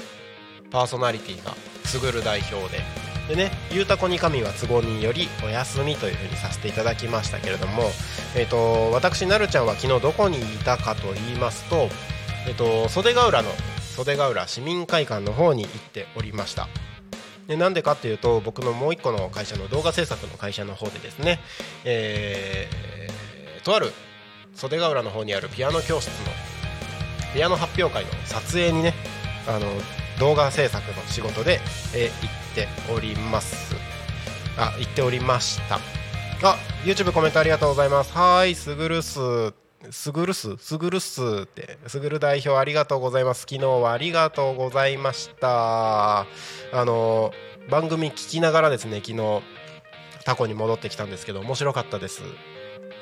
[0.70, 2.82] パーソナリティがすぐる代表で
[3.32, 7.90] でね「ゆうたこに神は都合によりお休み」というふうにさせていただきましたけれども、
[8.36, 11.88] えー、と私なるちゃんは昨日どこにいたかと言いますと,、
[12.46, 13.48] えー、と袖ヶ浦の
[13.96, 16.68] 袖ヶ浦市民会館の方に行っておりました。
[17.46, 21.40] でなんでかっていうと僕のもう一個の会社の動画制作の会社の方でですね、
[21.84, 23.92] えーとある
[24.54, 26.12] 袖ヶ浦の方にあるピアノ教室の
[27.32, 28.92] ピアノ発表会の撮影にね
[29.48, 29.66] あの
[30.18, 31.60] 動画制作の仕事で、
[31.94, 33.74] えー行っております。
[34.58, 35.76] あ行っておりました。
[36.42, 38.12] あ YouTube コメントありがとうございます。
[38.12, 39.18] はーいすぐるす
[39.90, 43.46] すぐるすすぐるすってすぐる代表ありがとうございます。
[43.48, 46.20] 昨日はありがとうございました。
[46.20, 46.26] あ
[46.72, 47.32] の
[47.70, 49.42] 番組聞きながらですね昨日
[50.24, 52.22] タコに戻ってきたんですけど面白かったです。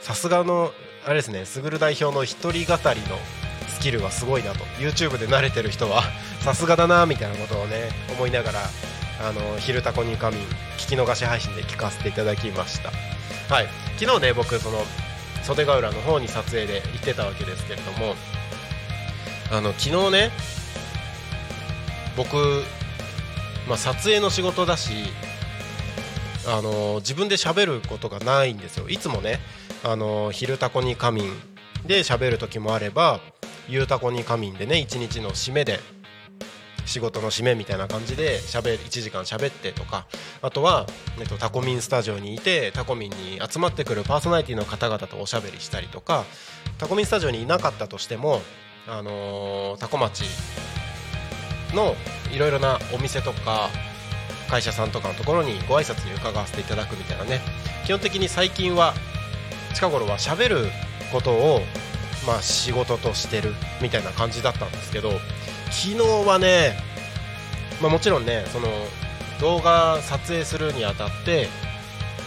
[0.01, 0.73] さすがの
[1.05, 3.19] あれですねすぐる代表の一人語りの
[3.81, 4.63] スキルはすごいなと。
[4.79, 6.03] YouTube で慣れてる人は
[6.45, 8.71] さすがだなみたいなことをね思いながら
[9.27, 12.93] あの「昼タコに仮眠」聞き逃し配信で聞かせていただきました。
[13.53, 13.69] はい。
[13.99, 14.85] 昨日ね僕その
[15.45, 18.17] 袖ヶ浦の方に撮影で行ってたわけですけれども
[19.51, 20.31] あの昨日ね
[22.17, 22.37] 僕、
[23.67, 24.93] まあ、撮影の仕事だし
[26.47, 28.91] あの自分で喋ることがないんですよ。
[28.91, 29.41] いつもね
[29.83, 31.43] 「あの昼タコに仮眠」
[31.87, 33.21] で喋る時もあれば
[33.71, 35.81] 「ゆうたこに仮眠」でね一日の締めで
[36.87, 40.07] 仕事の締めみたいな感じで喋1時間喋ってとか
[40.43, 40.87] あとは、
[41.21, 46.25] えっと、タコミンスタジオにいてタコミンに集まってくるパーソナリティの方々とおしゃべりしたりとか
[46.79, 48.41] タコミンスタジオにいなかったとしても、
[48.89, 50.25] あのータコ町
[51.75, 51.95] の
[52.33, 53.69] いろいろなお店とか
[54.49, 57.41] 会社さんとかのところにご挨拶に伺わせていただくみたいなね。
[57.85, 58.95] 基本的に最近は
[59.75, 60.71] 近頃は喋る
[61.13, 61.61] ことを
[62.31, 65.11] まあ仕事としてるみたいな感じだったんですけど
[65.73, 66.77] 昨日はね、
[67.83, 68.69] まあ、もちろんねその
[69.41, 71.49] 動画撮影するにあたって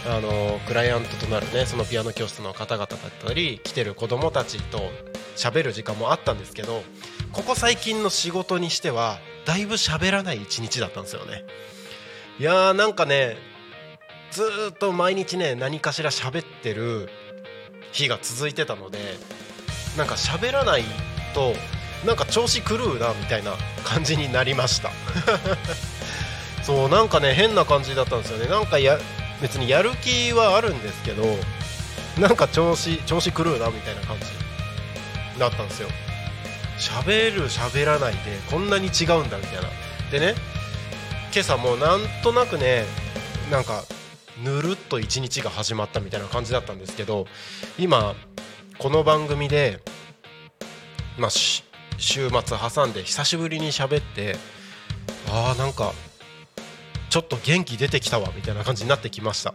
[0.06, 4.78] あのクライアントとなるねそのピアノ教室の方々だったり来てる子供たちと
[5.36, 6.82] 喋る時間もあったんですけど
[7.32, 11.44] ここ最近の仕事にしてはだいぶ喋らない一日だったんですよね。
[12.38, 13.36] いやーなんかね
[14.32, 17.08] ずーっと毎日ね何かしら喋ってる
[17.92, 18.98] 日が続いてたので
[19.96, 20.84] なんか喋らない
[21.34, 21.54] と
[22.04, 24.90] なんか調子狂うなみたいな感じになりました。
[26.62, 28.46] そうなんかね変な感じだったんですよね。
[28.46, 28.98] なんかや
[29.40, 31.24] 別にやる気はあるんですけど
[32.18, 34.26] なんか調子調子狂うなみたいな感じ
[35.38, 35.88] だったんですよ。
[36.78, 38.18] 喋る喋らないで
[38.50, 39.68] こんなに違うんだみたいな。
[40.10, 40.34] でね
[41.32, 42.84] 今朝もなんとなくね
[43.50, 43.84] なんか
[44.42, 47.26] ぬるっと一日が始まったみたいな感じだったんですけど
[47.78, 48.14] 今
[48.78, 49.80] この番組で、
[51.18, 51.64] まあ、し
[51.96, 54.36] 週末挟んで久しぶりに喋って
[55.30, 55.92] あーなんか
[57.08, 59.54] ちょっと元気出てきたわみたいな感じになってきました。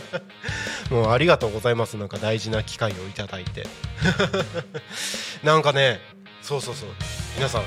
[0.94, 1.96] もうありがとうございます。
[1.96, 3.66] なんか大事な機会をいただいて。
[5.42, 6.02] なんかね
[6.42, 6.90] そうそうそう。
[7.36, 7.62] 皆さん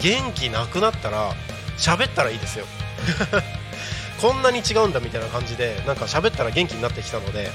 [0.00, 1.34] 元気なくなったら
[1.76, 2.66] 喋ったらいいですよ。
[4.22, 7.50] こんなに違うんだみたいな感じでなんか喋ったら元気になってきたので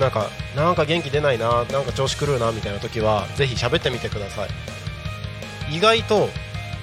[0.00, 4.48] なんかなんか元気出ないななんか調子狂うなみたいな時はぜひ喋ってみてください。
[5.76, 6.28] 意外と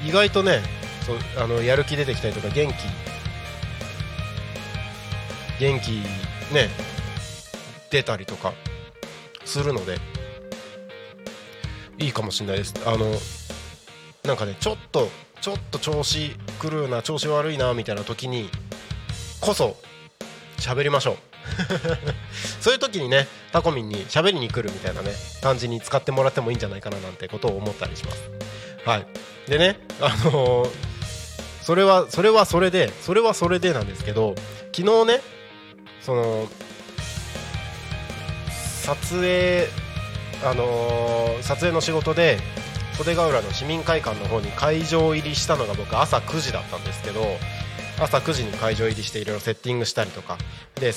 [0.06, 0.62] 意外とね
[1.06, 2.74] そうあのやる気出てきたりとか元気
[5.60, 5.92] 元気
[6.54, 6.70] ね
[7.90, 8.54] 出たりとか
[9.44, 9.98] するので
[11.98, 12.76] いいかもしれないです。
[12.86, 13.12] あの
[14.26, 15.10] なんかねちょっと
[15.42, 18.52] ちょっと調子狂うな調子悪いなみたいな時に
[19.42, 19.76] こそ
[20.58, 21.18] 喋りましょう。
[22.62, 28.22] そういう時にねタコミンに喋りに来るみたいなね感じに使ってもらってもいいんじゃないかななんてことを思ったりします。
[28.86, 29.08] はい。
[29.50, 30.70] でねあのー
[31.64, 34.36] それはそれはそれでそれはそれでなんですけど
[34.74, 35.22] 昨日ね
[36.02, 36.48] その
[38.84, 39.68] 撮影
[40.46, 42.40] あのー撮影の仕事で
[42.98, 47.22] 袖ヶ浦の市民会館の方に会場入りしたのが僕朝9時だったんですけど
[48.00, 50.38] 朝9時に会場入りしていろいろセッティングしたりとか。
[50.76, 50.94] で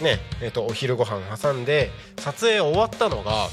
[0.00, 3.48] ねえー、とお昼ご飯挟んで撮影終わったのが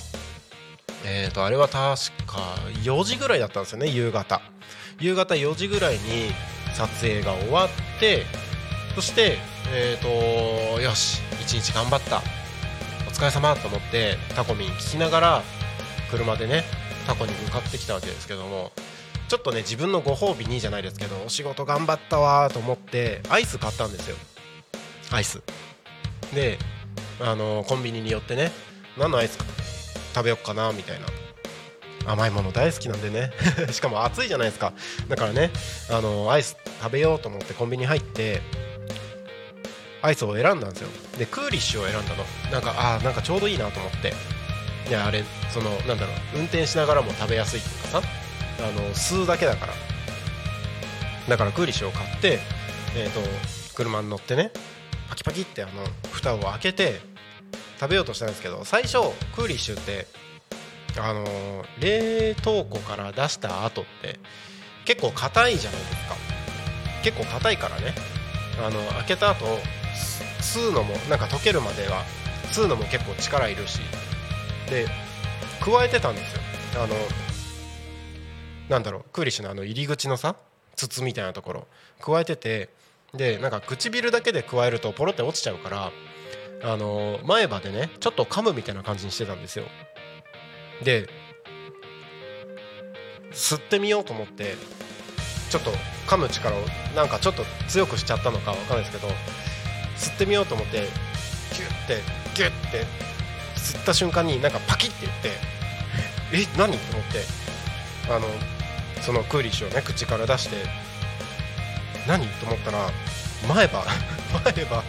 [1.06, 1.78] えー、とあれは確
[2.26, 2.38] か
[2.84, 4.42] 4時ぐらいだったんですよね夕方。
[5.00, 6.00] 夕方4時ぐらいに
[6.74, 7.70] 撮影が終わっ
[8.00, 8.24] て
[8.96, 9.38] そして
[9.74, 12.22] えー、とよし一日頑張った。
[13.08, 15.44] お疲れ様と思ってタコミン聞きながら
[16.12, 16.64] 車でね
[17.06, 18.72] タコに向かってきたわけですけども。
[19.28, 24.16] ちょっとね自分のご褒美にじゃないですけどお仕事頑張ったわと思ってアイス買ったんですよ。
[25.12, 25.42] アイス。
[26.34, 26.58] で
[27.20, 28.52] あのコンビニに寄ってね
[28.98, 29.38] 何のアイス
[30.14, 31.08] 食べよっかなみたいな。
[32.10, 33.34] 甘いもの大好きなんでね。
[33.72, 34.72] しかも暑いじゃないですか。
[35.10, 35.52] だからね
[35.90, 38.42] あのアイス食べようと思ってコンビニ入って
[40.02, 40.90] アイスを選んだんですよ。
[41.18, 42.26] でクーリッシュを選んだの。
[42.52, 44.14] なんかああなんかちょうどいいなと思って。
[44.88, 48.27] いやあれそのなんだろう運転しながらも食べやすいっていうかさ。
[48.60, 49.74] あの吸うだけだから。
[51.28, 52.40] だからクーリッシュを買って
[52.96, 53.20] えっ、と
[53.76, 54.52] 車に乗ってね
[55.10, 55.72] パキパキってあの
[56.12, 57.02] 蓋を開けて
[57.80, 59.00] 食べようとしたんですけど最初
[59.36, 60.08] クーリッシュって
[61.00, 61.26] あの
[61.80, 64.20] 冷凍庫から出した後って
[64.86, 66.16] 結構硬いじゃないですか。
[67.04, 67.94] 結構硬いからね。
[68.60, 69.46] あの開けた後
[70.42, 72.04] 吸うのもなんか溶けるまでは
[72.52, 73.80] 吸うのも結構力いるし。
[74.70, 74.88] で
[75.62, 76.42] 加えてたんですよ。
[76.84, 76.96] あの
[78.70, 80.36] なんだろうクーリッシュのあの入り口のさ
[80.76, 81.68] 筒みたいなところ。
[82.00, 82.70] 加えてて
[83.14, 85.92] でなんか唇だけで加えるとポロって落ちちゃうから
[86.64, 89.66] あの前歯でねちょっと噛むみたいな感じにしてたんですよ。
[90.84, 91.10] で
[93.32, 94.56] 吸ってみようと思って
[95.50, 95.72] ちょっと
[96.08, 96.60] 噛む力を
[96.96, 99.08] なんかちょっと強くしちゃったのかわかんないですけど
[99.96, 102.02] 吸ってみようと思ってギュッて
[102.36, 102.86] ギュッて
[103.56, 105.30] 吸った瞬間になんかパキッて言って
[106.34, 106.78] え何？
[106.78, 107.24] と思って
[108.10, 108.28] あの
[109.02, 110.56] そのクーリッシュをね口から出して
[112.08, 112.26] 何？
[112.28, 112.90] と思ったら
[113.48, 113.84] 前歯
[114.44, 114.84] 前歯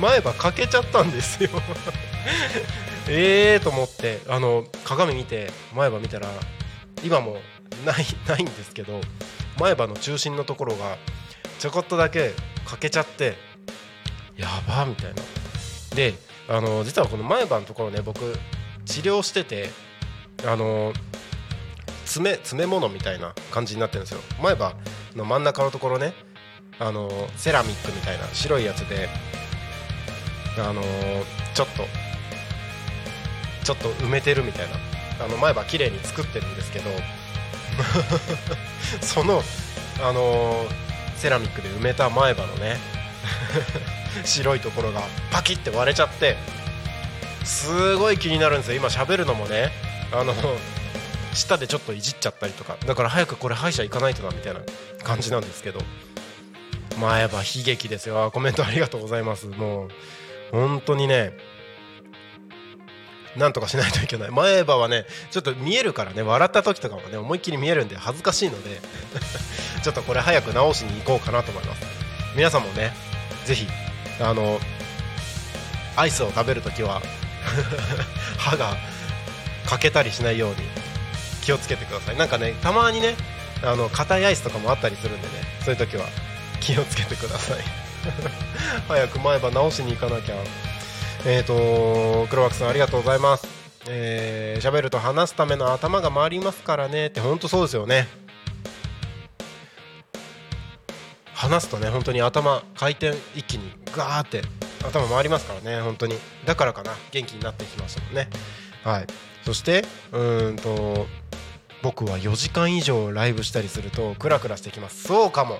[0.00, 1.50] 前歯欠けちゃったんですよ。
[3.08, 6.28] ええと思ってあの鏡見て前歯見たら
[7.04, 7.38] 今も
[7.84, 9.00] ないないんですけど
[9.58, 10.96] 前歯の中心のところが
[11.58, 12.32] ちょこっとだけ
[12.66, 13.36] 欠けちゃって
[14.36, 15.22] やばみたいな。
[15.94, 16.14] で
[16.48, 18.38] あの実はこの前歯のところね僕
[18.84, 19.70] 治療してて
[20.44, 20.92] あの
[22.06, 24.20] 詰め詰め物みたいな感じになってるんですよ。
[24.42, 24.74] 前歯
[25.14, 26.14] の真ん中のところね
[26.78, 29.08] あのセラミックみたいな白いやつで
[30.58, 30.82] あの
[31.54, 31.84] ちょっと
[33.64, 34.96] ちょっと埋めてるみたいな。
[35.18, 36.90] あの前歯綺麗に作ってるんですけど
[39.00, 39.42] その
[40.02, 40.66] あの
[41.16, 42.76] セラミックで埋めた前歯のね
[44.24, 46.36] 白いところがパキって割れちゃって
[47.44, 48.76] すごい気になるんですよ。
[48.76, 49.72] 今喋るのもね
[50.12, 50.34] あの
[51.36, 54.60] 舌でちょっといじっちゃったりとかだから早くこれ歯医者行かないとなみたいな
[55.04, 55.80] 感じなんですけど。
[56.98, 58.30] 前歯悲劇ですよ。
[58.32, 59.46] コメントありがとうございます。
[59.46, 59.90] もう
[60.50, 61.36] 本当にね
[63.36, 64.30] なんとかしないといけない。
[64.30, 68.80] 前歯はねちょっと見えるからね笑った時とかもね思いっきり見えるんで恥ずかしいので
[69.84, 71.82] ちょっとこれ早く直しに行こうかなと思います。
[72.34, 72.94] 皆さんもね
[73.44, 73.68] ぜひ
[74.20, 74.58] あの
[75.96, 77.02] アイスを食べるときは
[78.38, 78.76] 歯が
[79.66, 80.85] 欠けたりしないように
[81.46, 82.16] 気をつけてください。
[82.16, 83.14] なんかねたまにね
[83.62, 85.34] あの硬いアイスとかもあったりするんでね
[85.64, 86.04] そういう時は
[86.60, 87.58] 気をつけてください。
[88.88, 90.34] 早く前歯直しに行かなきゃ。
[91.24, 93.46] えーと黒枠さんありがとうございます。
[93.88, 97.06] えー、喋ると話すための頭が回りますからね。
[97.06, 98.08] って本当そうですよね。
[101.32, 104.42] 話すとね本当に頭回転一気にガーって
[104.84, 105.80] 頭回りますからね。
[105.80, 106.18] 本当に。
[106.44, 106.92] だからかな。
[107.12, 108.28] 元気になってきましたもんね。
[108.82, 109.06] はい。
[109.44, 111.06] そしてうんと
[111.82, 115.04] 僕は4時間以上ライブしたりするとクラクラしてきます。
[115.04, 115.58] そうかも。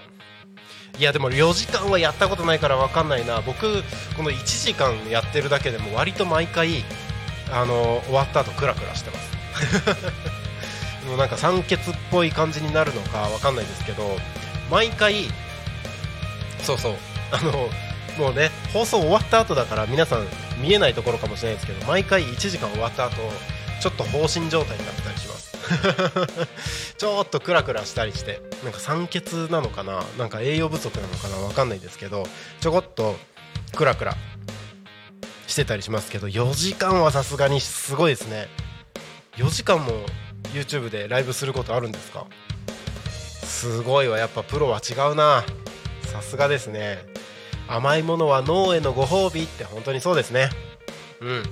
[0.99, 3.43] いやでも4時間はやったことないから分かんないな。
[3.43, 3.83] 僕
[4.17, 6.85] この1時間やってるだけでも割と毎回
[7.53, 9.37] あの終わった後クラクラしてます。
[11.07, 11.79] もうなんか酸欠っ
[12.11, 14.19] ぽい感じになるのか分かんないですけど
[14.71, 15.31] 毎回
[16.63, 16.95] そうそう。
[17.31, 17.71] あの
[18.19, 20.27] もうね放送終わった後だから皆さん
[20.61, 23.17] 見えないところかもしれないですけど毎回1時間終わった後
[23.81, 25.46] ちょっと放心状態になったりします。
[26.97, 32.27] ちょっとクラクラしたりしてなんか酸欠なのかななんか栄養不足なのかな分かんないですけど
[32.61, 33.17] ちょこっと
[33.75, 34.17] クラクラ
[35.47, 38.49] してたりしますけど4時間はさすがにすごいですね。
[39.37, 39.93] 4時間も
[40.55, 42.27] YouTube でライブすることあるんですか？
[43.45, 45.45] すごいわやっぱプロは違うな。
[46.13, 47.05] さすがですね。
[47.69, 50.51] 甘いものは脳へのご褒美って本当にそうですね。
[51.21, 51.43] うん。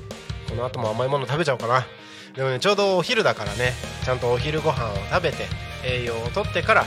[0.49, 1.87] この後も甘いもの食べちゃおうかな。
[2.37, 3.73] でもねちょうどお昼だからね
[4.05, 5.47] ちゃんとお昼ご飯を食べて
[5.85, 6.85] 栄養をとってから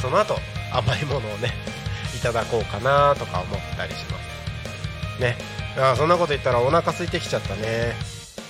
[0.00, 0.36] その後
[0.72, 1.52] 甘いものをね
[2.16, 5.20] いただこうかなとか思ったりします。
[5.20, 5.36] ね。
[5.78, 7.94] あそんなこと言ったらお腹空いてきちゃったね。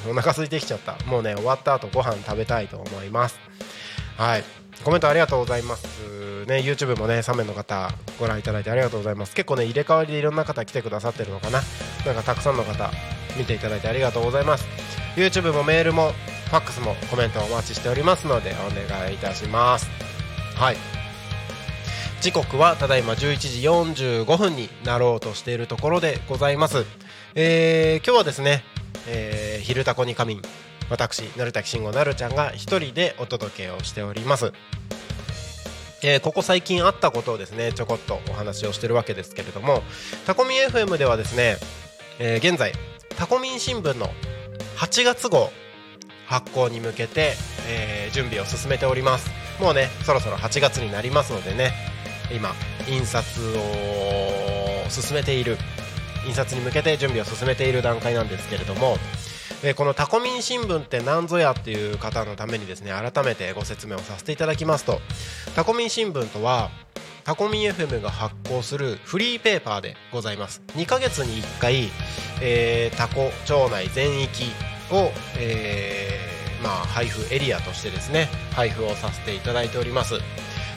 [0.08, 0.96] お腹空いてきちゃった。
[1.06, 3.40] もうね終わった後ご飯食べたいと思います。
[4.16, 4.44] はい。
[4.84, 5.84] コメントありがとうございます。
[6.46, 7.90] ね YouTube もね3名の方
[8.20, 9.34] ご覧いただいてありがとうございます。
[9.34, 11.60] 結構ね入れ替わりでいろんな方来てくださってるのかな。
[12.04, 12.90] なんかたくさんの方
[13.36, 14.64] 見ていただいてありがとうございます。
[15.16, 16.12] YouTube もメールも
[16.46, 19.88] ファックスもコメントお待ちしておりますのでお願いいたします。
[20.54, 20.76] はい。
[22.20, 26.84] 時刻はただいま11時45分になろうとしているところでございます、
[27.34, 28.64] えー、今日はですね、
[29.06, 30.42] えー、昼タコに仮眠
[30.88, 34.52] 私成滝慎吾なるちゃんが一人でお届けをしております。
[36.02, 39.82] えー、ここ最近あったことをですねちょこっとお話をしてるわけですけれども
[40.26, 41.56] タコミン FM ではですね、
[42.18, 42.72] えー、現在
[43.16, 44.10] タコミン新聞の
[44.76, 45.50] 8月号
[46.26, 47.34] 発行に向けて、
[47.68, 49.30] えー、準備を進めております。
[49.60, 51.72] もうねそろそろ8月になりますのでね
[52.34, 52.52] 今
[52.88, 55.56] 印刷を進めている
[56.26, 58.96] 印刷に向けて準備を進めている段階なんですけれども、
[59.62, 65.00] えー、このタコミン新聞って何ぞやっていう方のためにですね改めてご説明をさせていただきますと
[65.54, 66.70] タコミン新聞とは
[67.24, 70.62] タコミン FM が発行するフリーペーパーでございます。
[70.76, 71.88] 2ヶ月に1回、
[72.40, 74.44] えー、タコ町内全域
[74.90, 80.14] を、えー、まあ、配布エリアとしてですね配布をさせていただいております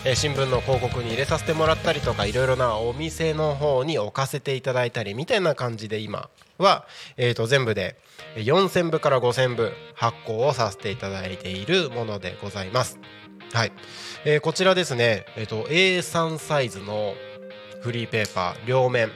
[0.05, 6.86] えー、新聞の広告に入れさせてもらったりとかいろいろなお店の方に置かせていただいたりみたいな感じで今は、
[7.18, 7.97] えー、と全部で
[8.36, 12.99] 4000部から5000部発行をさせていただいているものでございます。
[13.51, 13.72] はい、
[14.26, 17.16] えー、こちらですね、えーと、A3 サイズの
[17.82, 19.10] フリーペーパー両面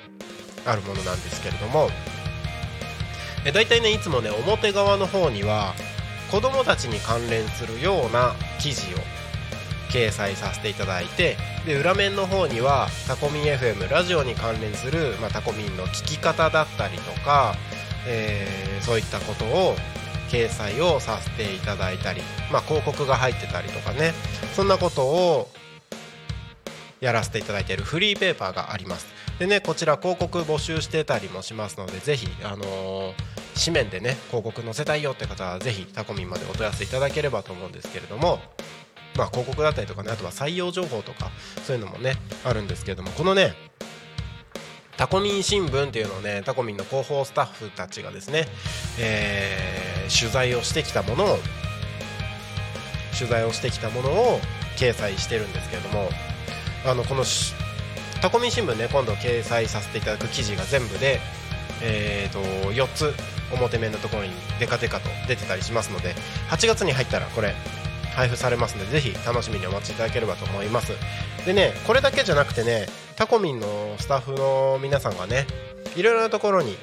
[0.66, 1.90] あるものなんですけれども、
[3.46, 5.74] え、大体ねいつもね表側の方には
[6.32, 8.98] 子どもたちに関連するような記事を
[9.90, 17.56] 掲載させていただいてで裏面の方にはタコミン FM ラジオに関連する、まあ、タコミンの聞き方だったりとか、
[18.08, 19.76] えー、そういったことを
[20.30, 22.22] 掲載をさせていただいたり、
[22.52, 24.14] まあ、広告が入ってたりとかね
[24.56, 25.50] そんなことを
[27.00, 29.06] やらせていただいているフリーペーパーがあります。
[29.40, 33.14] でねこちら広告募集してたりもしますのでぜひあのー、
[33.66, 38.40] 紙面でね広告載せたいよって方はぜひタコミンまでお問い合わせいただければと思うんですけれども
[39.18, 41.30] まあ、広告だったりとかねあとは採用情報とか
[41.66, 43.54] そういうのもねあるんですけれどもこのね
[44.98, 48.46] タコミン新聞っていうのをねタコミンの広報スタッフたちがですね、
[49.00, 51.38] えー、取材をしてきたものを
[53.18, 54.40] 取材をしてきたものを
[54.78, 56.10] 掲載してるんですけれども
[56.86, 57.24] あのこの
[58.24, 61.20] タコミン新聞ね今度掲載させていただく記事が全部で、
[61.82, 63.14] えーと、と4つ
[63.52, 64.30] 表面のところに
[64.62, 66.16] デカデカと出てたりしますので
[66.50, 67.54] 8月に入ったらこれ
[68.16, 70.94] 配布されますのでぜひ楽しみにお待ちいただければと思います。
[71.46, 72.86] でねこれだけじゃなくてね
[73.18, 75.46] タコミンのスタッフの皆さんがね
[75.98, 76.78] いろいろなところに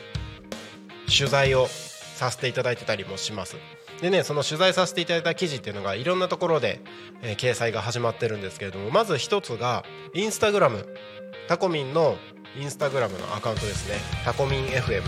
[1.07, 3.57] 取材をさせていただいてたりもします。
[4.03, 6.83] でねその取材させていただいた記事っていうのがいろんなところで、
[7.23, 10.87] えー、掲載が始まってるんですけれどもまず一つがインスタグラム。
[11.51, 12.17] タコミンの
[12.57, 13.97] インスタグラムのアカウントですね。
[14.25, 15.03] タコミン FM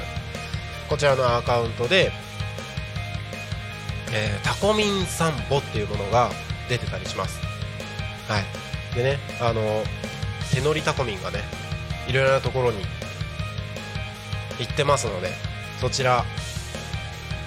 [0.89, 2.11] こちらのアカウントで
[4.13, 6.31] えー、タコミン散歩っていうものが
[6.69, 7.39] 出てたりします。
[8.27, 8.97] はい。
[8.97, 9.85] でねあの
[10.53, 11.39] 手乗りタコミンがね
[12.09, 12.79] いろいろなところに
[14.59, 15.29] 行ってますので
[15.81, 16.25] そちら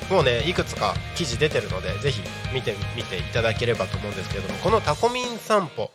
[0.09, 2.21] もうねいくつか記事出てるのでぜひ
[2.53, 5.91] 見てみていただければと思うんですけれどもこのタコミン散歩。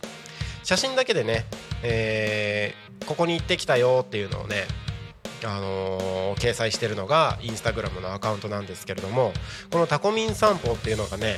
[0.63, 1.47] 写真だけでね、
[1.83, 4.65] えー、ここに行ってきたよっていうのをね
[5.45, 9.33] あのー、掲載してるのがインスタグラムのアカウントなんですけれども
[9.71, 11.37] このタコミン散歩っていうのがね、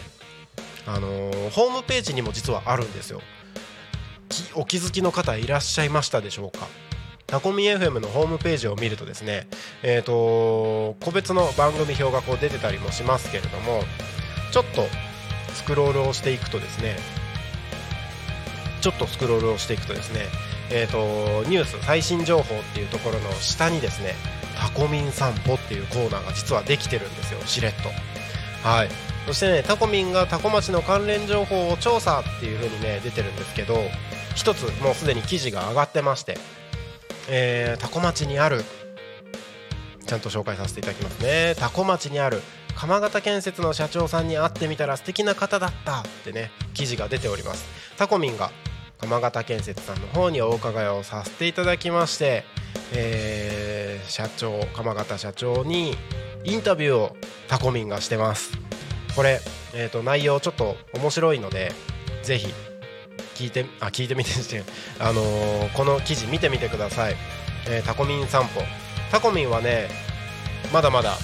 [0.86, 3.20] あのー、ホームページにも実はあるんですよ。
[4.54, 6.66] お気づきの方いらっしゃいましたでしょうか？
[7.32, 9.46] タコミ FM のホームページを見るとですね、
[9.82, 13.82] えーと、個別の番組表がこう出てたりもしますけれども
[14.52, 14.82] ちょっと
[15.54, 16.96] スクロールをしていくとですね
[18.82, 20.26] ちょっとスクロールをしていくとですね
[20.74, 24.14] えーと、ニュース最新情報っていうところの下にですね
[24.58, 27.90] タコミン散歩っていうコーナーが実はできてるんですよしれっと。
[28.66, 28.88] はい。
[29.26, 33.76] そしてねタコミンがタコ町の関連情報を調査っていう風にね出てるんですけど
[34.34, 36.38] 一つもうすでに記事が上がってまして、
[37.28, 38.64] えー、タコ町にある
[40.06, 41.54] ちゃんと紹介させていただきますね。
[41.58, 42.40] タコ町にある
[42.74, 47.64] 鎌形建設の社長さんに会ってみたら素敵な方だったってね記事が出ております。
[47.98, 48.50] タコミンが
[49.02, 52.44] 鎌形建設さんの方にお伺いをさせていただきまして、
[52.94, 55.96] えー、社長鎌形社長に
[56.44, 57.16] インタビューを
[57.48, 58.52] タコミンがしてます。
[59.16, 59.40] これ、
[59.74, 61.72] えーと、内容ちょっと面白いので
[62.22, 62.46] ぜひ
[63.34, 64.30] 聞いてあ聞いてみて
[65.00, 67.16] あのー、この記事見てみてください、
[67.68, 68.62] えー、タコミン散歩。
[69.10, 69.90] タコミンはね
[70.72, 71.16] まだまだ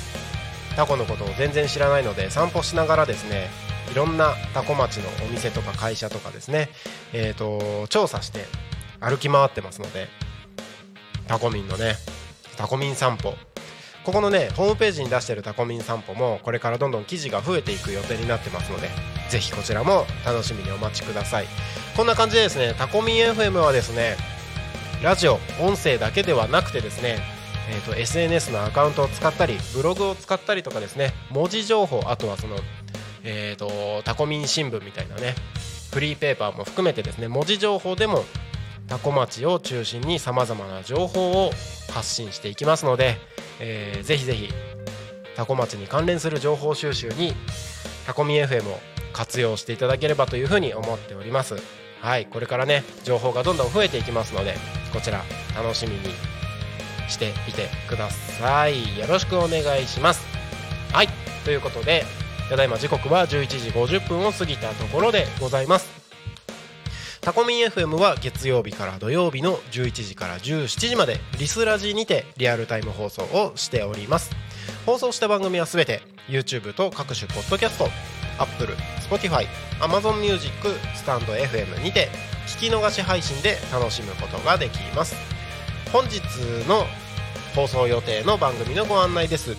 [0.76, 3.48] タコのことを全然知らないので散歩しながらですね
[3.90, 6.68] いろんなタコ町のお店とか会社とかですね、
[7.12, 8.44] えーと、調査して
[9.00, 10.08] 歩き回ってますので。
[11.28, 11.94] タコミンのね
[12.56, 13.34] タコミン散歩。
[14.04, 18.88] ここのねホームページに出してるタコミン散歩もこれからどんどん記事が増えていく予定になってますので
[19.28, 21.46] ぜひこちらも楽しみにお待ちください。
[21.94, 24.16] こんな感じでですねタコミン FM はですね
[25.02, 27.18] ラジオ音声だけではなくてですね
[27.70, 32.56] えーと、SNS のアカウントを使ったりブログを使ったりとかですね文字情報あとはその、
[33.24, 35.34] えーとタコミン新聞みたいなね
[35.92, 38.24] フリーペーパーも含めてですね文字情報でも
[38.88, 41.50] タコ町を中心にさまざまな情報を
[41.92, 43.16] 発信していきますので、
[43.60, 44.48] えー、ぜひぜひ
[45.36, 47.34] タコ町に関連する情報収集に
[48.06, 48.78] タコミ FM を
[49.12, 51.56] 活用していただければというふうに思っております。
[52.00, 54.54] はいこれからね情報がどんどん増えていきますので
[54.92, 55.24] こちら
[55.56, 56.00] 楽しみに
[57.08, 58.98] してみてください。
[58.98, 60.24] よろしくお願いします。
[60.92, 61.08] はい
[61.44, 62.04] ということで
[62.48, 65.98] ただいま時刻は11時50分を過ぎたところでございます。
[67.20, 74.30] タコミン FM は月曜日から土曜日の11時から17時までリスラジにてリアルタイム放送をしております。
[74.86, 77.88] 放送した番組はすべて YouTube と各種ポッドキャスト
[78.38, 78.74] Apple、
[79.10, 79.46] Spotify、
[79.80, 80.50] Amazon Music、
[80.96, 82.08] スタンド FM にて
[82.46, 85.14] 聞き逃し配信で楽しむことができます。
[85.92, 86.20] 本日
[86.66, 86.86] の
[87.54, 89.54] 放送予定の番組のご案内です。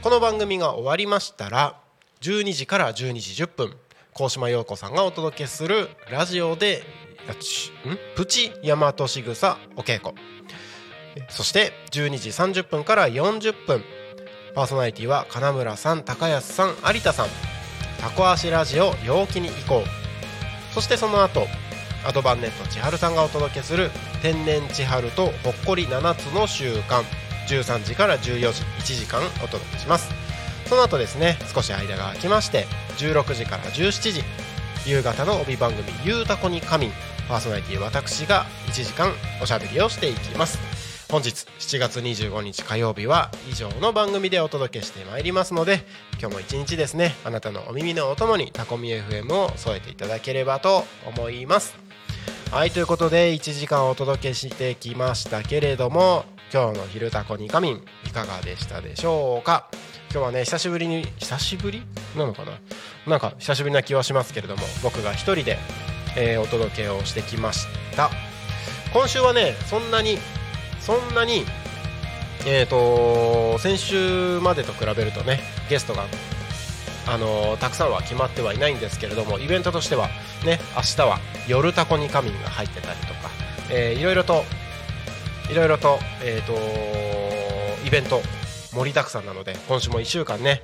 [0.00, 1.83] この番組が終わりましたら
[2.24, 3.74] 12時から12時10分
[4.14, 6.82] 高島陽子さんがお届けするラジオで
[8.16, 10.14] プチ大和しぐさお稽古。
[11.28, 13.84] そして12時30分から40分
[14.54, 17.26] パーソナリティは金村さん高安さん有田さん。
[18.00, 20.74] タコ足ラジオ陽気に行こう。
[20.74, 21.46] そしてその後
[22.06, 23.90] アドバンネット千春さんがお届けする
[24.22, 27.02] 天然千春とほっこり7つの習慣。
[27.50, 30.23] 13時から14時1時間お届けします。
[30.74, 32.66] その後ですね少し間が空きまして
[32.98, 34.24] 16時から17時
[34.84, 36.92] 夕方の帯番組「ゆうたこに仮眠」
[37.28, 40.58] パーソナリティ私が1時間おしゃべりをしていきます。
[41.08, 45.86] 本日7月25日火曜日は以上の番組でお届けしてまいりますので
[46.18, 51.76] 今日も一日ですねあなたのお耳のお供にタコミ FM を添えていただければと思います。
[52.50, 59.68] はいということで1時間お届けしてきましたけれども今日の「昼タコに仮眠」いかがでしたでしょうか？
[60.12, 61.82] 今日はね久しぶりに久しぶり？
[62.16, 62.52] なのかな？
[63.06, 65.58] なんか久しぶりな気はしますけれども僕が一人で、
[66.16, 67.66] えー、お届けをしてきまし
[67.96, 68.10] た。
[68.92, 70.18] 今週はねそんなに
[70.80, 71.44] そんなに
[72.46, 76.04] えーと先週までと比べるとねゲストが
[77.06, 80.08] あのー、たくさんは決まってはいないんですけれどもイベントとしては
[80.44, 81.18] ね明日は
[81.48, 83.30] 夜タコに仮眠が入ってたりとか、
[83.70, 84.44] えー、いろいろと
[85.50, 86.54] いろいろと,、えーと
[87.86, 88.20] イベント
[88.72, 90.62] 盛りだくさんなので今週も1週間ね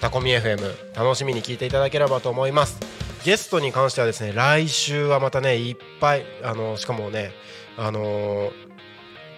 [0.00, 0.58] タコミ FM
[0.94, 2.78] 楽しみに聞いていただければと思います。
[3.24, 7.32] ゲストに関してはですね来週はまたねいっぱいあのしかもね
[7.78, 8.50] あの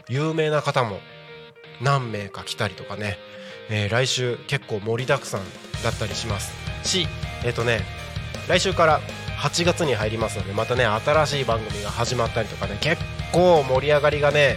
[0.09, 0.99] 有名な方も
[1.80, 3.16] 何名か来たりとかね、
[3.70, 5.43] えー、来週結構盛りだくさん
[5.84, 6.53] だったりします。
[6.82, 7.07] し
[7.45, 7.80] えっ、ー、とね
[8.49, 9.01] 来週から
[9.47, 13.01] 8月に入りますのでまたね新しい番組が始まったりとかね結
[13.32, 14.57] 構盛り上がりがね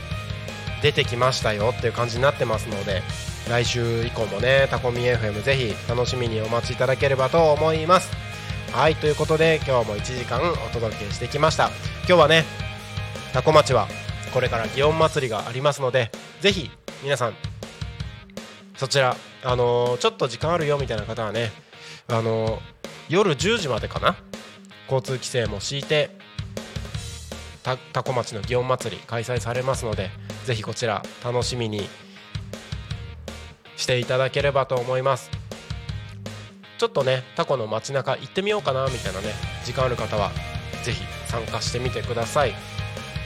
[0.81, 3.03] 出てきましたよっていう感じになってますので
[3.47, 8.11] 来週以降もねタコミ FM ぜひ楽しみにお待ちいただければと思います。
[8.71, 11.69] はいということで今日も1時間お届けしてきました。
[12.07, 12.43] 今日はね
[13.33, 13.87] タコ町は
[14.33, 16.11] これから祇園祭りがありますので
[16.41, 16.69] ぜひ
[17.03, 17.33] 皆さん
[18.75, 21.51] そちらあのー、ちょっと時間あるよみたいな方はね
[22.07, 22.59] あのー、
[23.09, 24.15] 夜10時までかな
[24.89, 26.09] 交通規制も敷いて
[27.93, 30.09] タコ町の祇園祭り開催されますので
[30.45, 31.87] ぜひこちら楽しみに
[33.75, 35.29] していただければと思います。
[36.79, 39.27] ちょっとねタコの街中行ってみようかなみたいなね
[39.65, 40.31] 時間ある方は
[40.81, 42.53] 是非参加してみてください。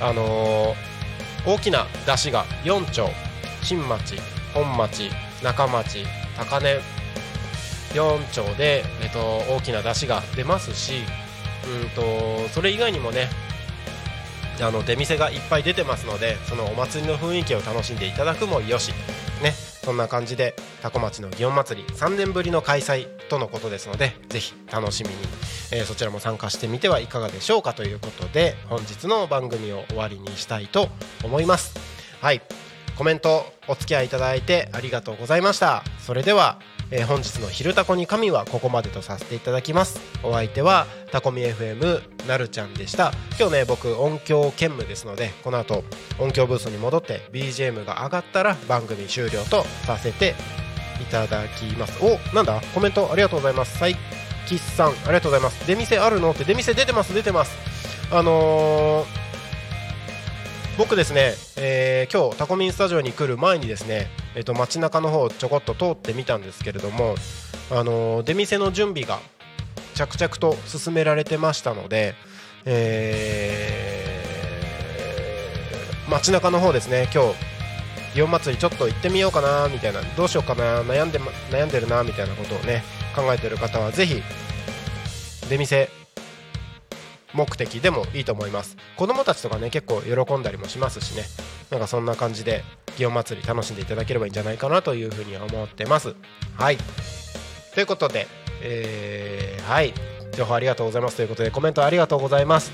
[0.02, 3.08] あのー、大きな出汁が4町
[3.62, 4.16] 新町
[4.54, 5.10] 本町
[5.44, 6.04] 中町
[6.36, 6.80] 高根
[7.94, 9.20] 4町で、えっと、
[9.54, 11.04] 大きな出汁が出ますし
[11.66, 13.30] うんとそれ以外にもね
[14.62, 18.92] あの出店がいっぱい出てますのでそのお祭りの雰囲気を楽しんでいただくもよし。
[19.42, 19.54] ね
[19.84, 25.16] そんな感じで多古町の祇園祭り3年ぶりの開催とのことですのでぜひ楽しみに、
[25.74, 30.88] えー、そちらも参加してみてはいかがでしょうかということで本日の番組を終わりにしたいと
[31.24, 31.76] 思います。
[32.22, 32.42] はい。
[32.98, 35.84] コメントお付き合いいただいてありがとうございました。
[36.00, 36.60] それでは
[36.96, 40.00] えー、本日の「昼タコに神」はここまでとさせていただきます。
[40.22, 43.12] お相手はタコミ FM なるちゃんでした。
[43.40, 45.84] 今日ね僕音響兼務ですのでこの後
[46.20, 50.36] 音響ブースに戻って BGM が上がったら番組終了とさせて
[51.02, 51.98] いただきます。
[52.00, 52.62] おなんだ？
[52.76, 53.74] コメントありがとうございます。
[53.80, 55.66] 佐伯さんありがとうございます。
[55.66, 56.30] 出店あるの？
[56.30, 57.58] って出店出てます出てます。
[58.12, 59.23] あのー
[60.78, 67.16] 僕ですね、えー今日タコミンスタジオに来る前にですね、えっと街中の方をちょこっと通ってみたんですけれども、
[67.72, 69.20] あのー出店の準備が
[69.94, 72.16] 着々と進められてましたので、
[72.66, 81.20] えー街中の方ですね今日祇園祭りちょっと行ってみようかなみたいなどうしようかな悩んで
[81.50, 82.84] 悩んでるなみたいなことをね
[83.16, 84.22] 考えてる方はぜひ
[85.50, 85.88] 出店
[87.34, 88.78] 目的でもいいと思います。
[88.96, 91.24] 子供たちとかね結構喜んだりもしますしね。
[91.70, 92.64] なんかそんな感じで
[92.98, 96.16] 祇園祭り楽しんでいただければいいんじゃないかなというふうには思ってます。
[96.58, 96.78] はい。
[97.74, 98.28] ということで、
[98.62, 99.94] えーはい。
[100.36, 101.18] 情報ありがとうございます。
[101.18, 102.72] ということでコメントありがとうございます。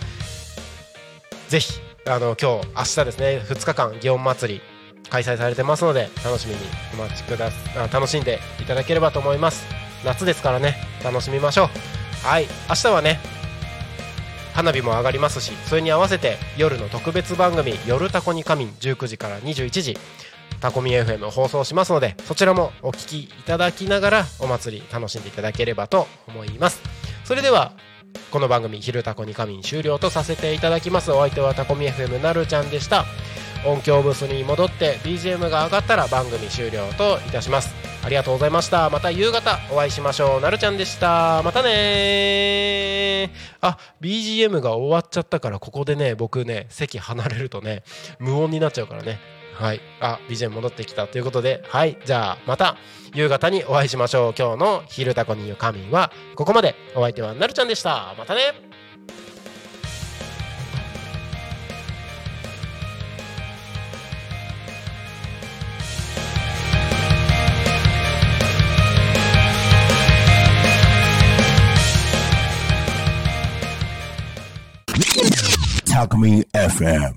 [1.50, 4.62] ぜひあの今日明日ですね2日間祇園祭り
[5.10, 6.60] 開催されてますので楽しみに
[6.94, 9.66] お待ちくださ楽しんでいただければと思います。
[10.06, 11.68] 夏ですからね楽しみましょう。
[12.28, 12.48] はい。
[12.70, 13.39] 明日はね
[14.54, 19.98] 花火も上がりますしそれに合わせて夜の特別番組「夜タコに仮眠」19時から21時
[20.60, 26.82] タコミ FM を放送しますのでそちらもお聴きいただきながらお祭り楽しんでいただければと思います。
[27.24, 27.74] それでは
[28.32, 31.12] この番組「昼タコに仮眠」終了とさせていただきます。
[31.12, 33.06] お相手はタコミ FM なるちゃんでした。
[33.66, 37.74] 音響ブースに戻って BGM が上がったら番組終了といたします。
[38.04, 38.90] ありがとうございました。
[38.90, 40.42] また夕方お会いしましょう。
[40.42, 41.42] なるちゃんでした。
[41.44, 43.30] またねー。
[43.62, 47.84] あ BGM が終わっちゃったからここでね僕ね席離れるとね
[48.20, 49.20] 無音になっちゃうからね。
[49.56, 49.82] はい。
[50.00, 51.08] あ BGM 戻ってきた。
[51.08, 51.98] ということではい。
[52.06, 52.78] じゃあまた
[53.14, 54.34] 夕方にお会いしましょう。
[54.38, 56.76] 今日の「昼タコにゆかみん」はここまで。
[56.96, 58.16] お相手はなるちゃんでした。
[58.18, 58.69] またね
[75.86, 77.16] Talk Me FM.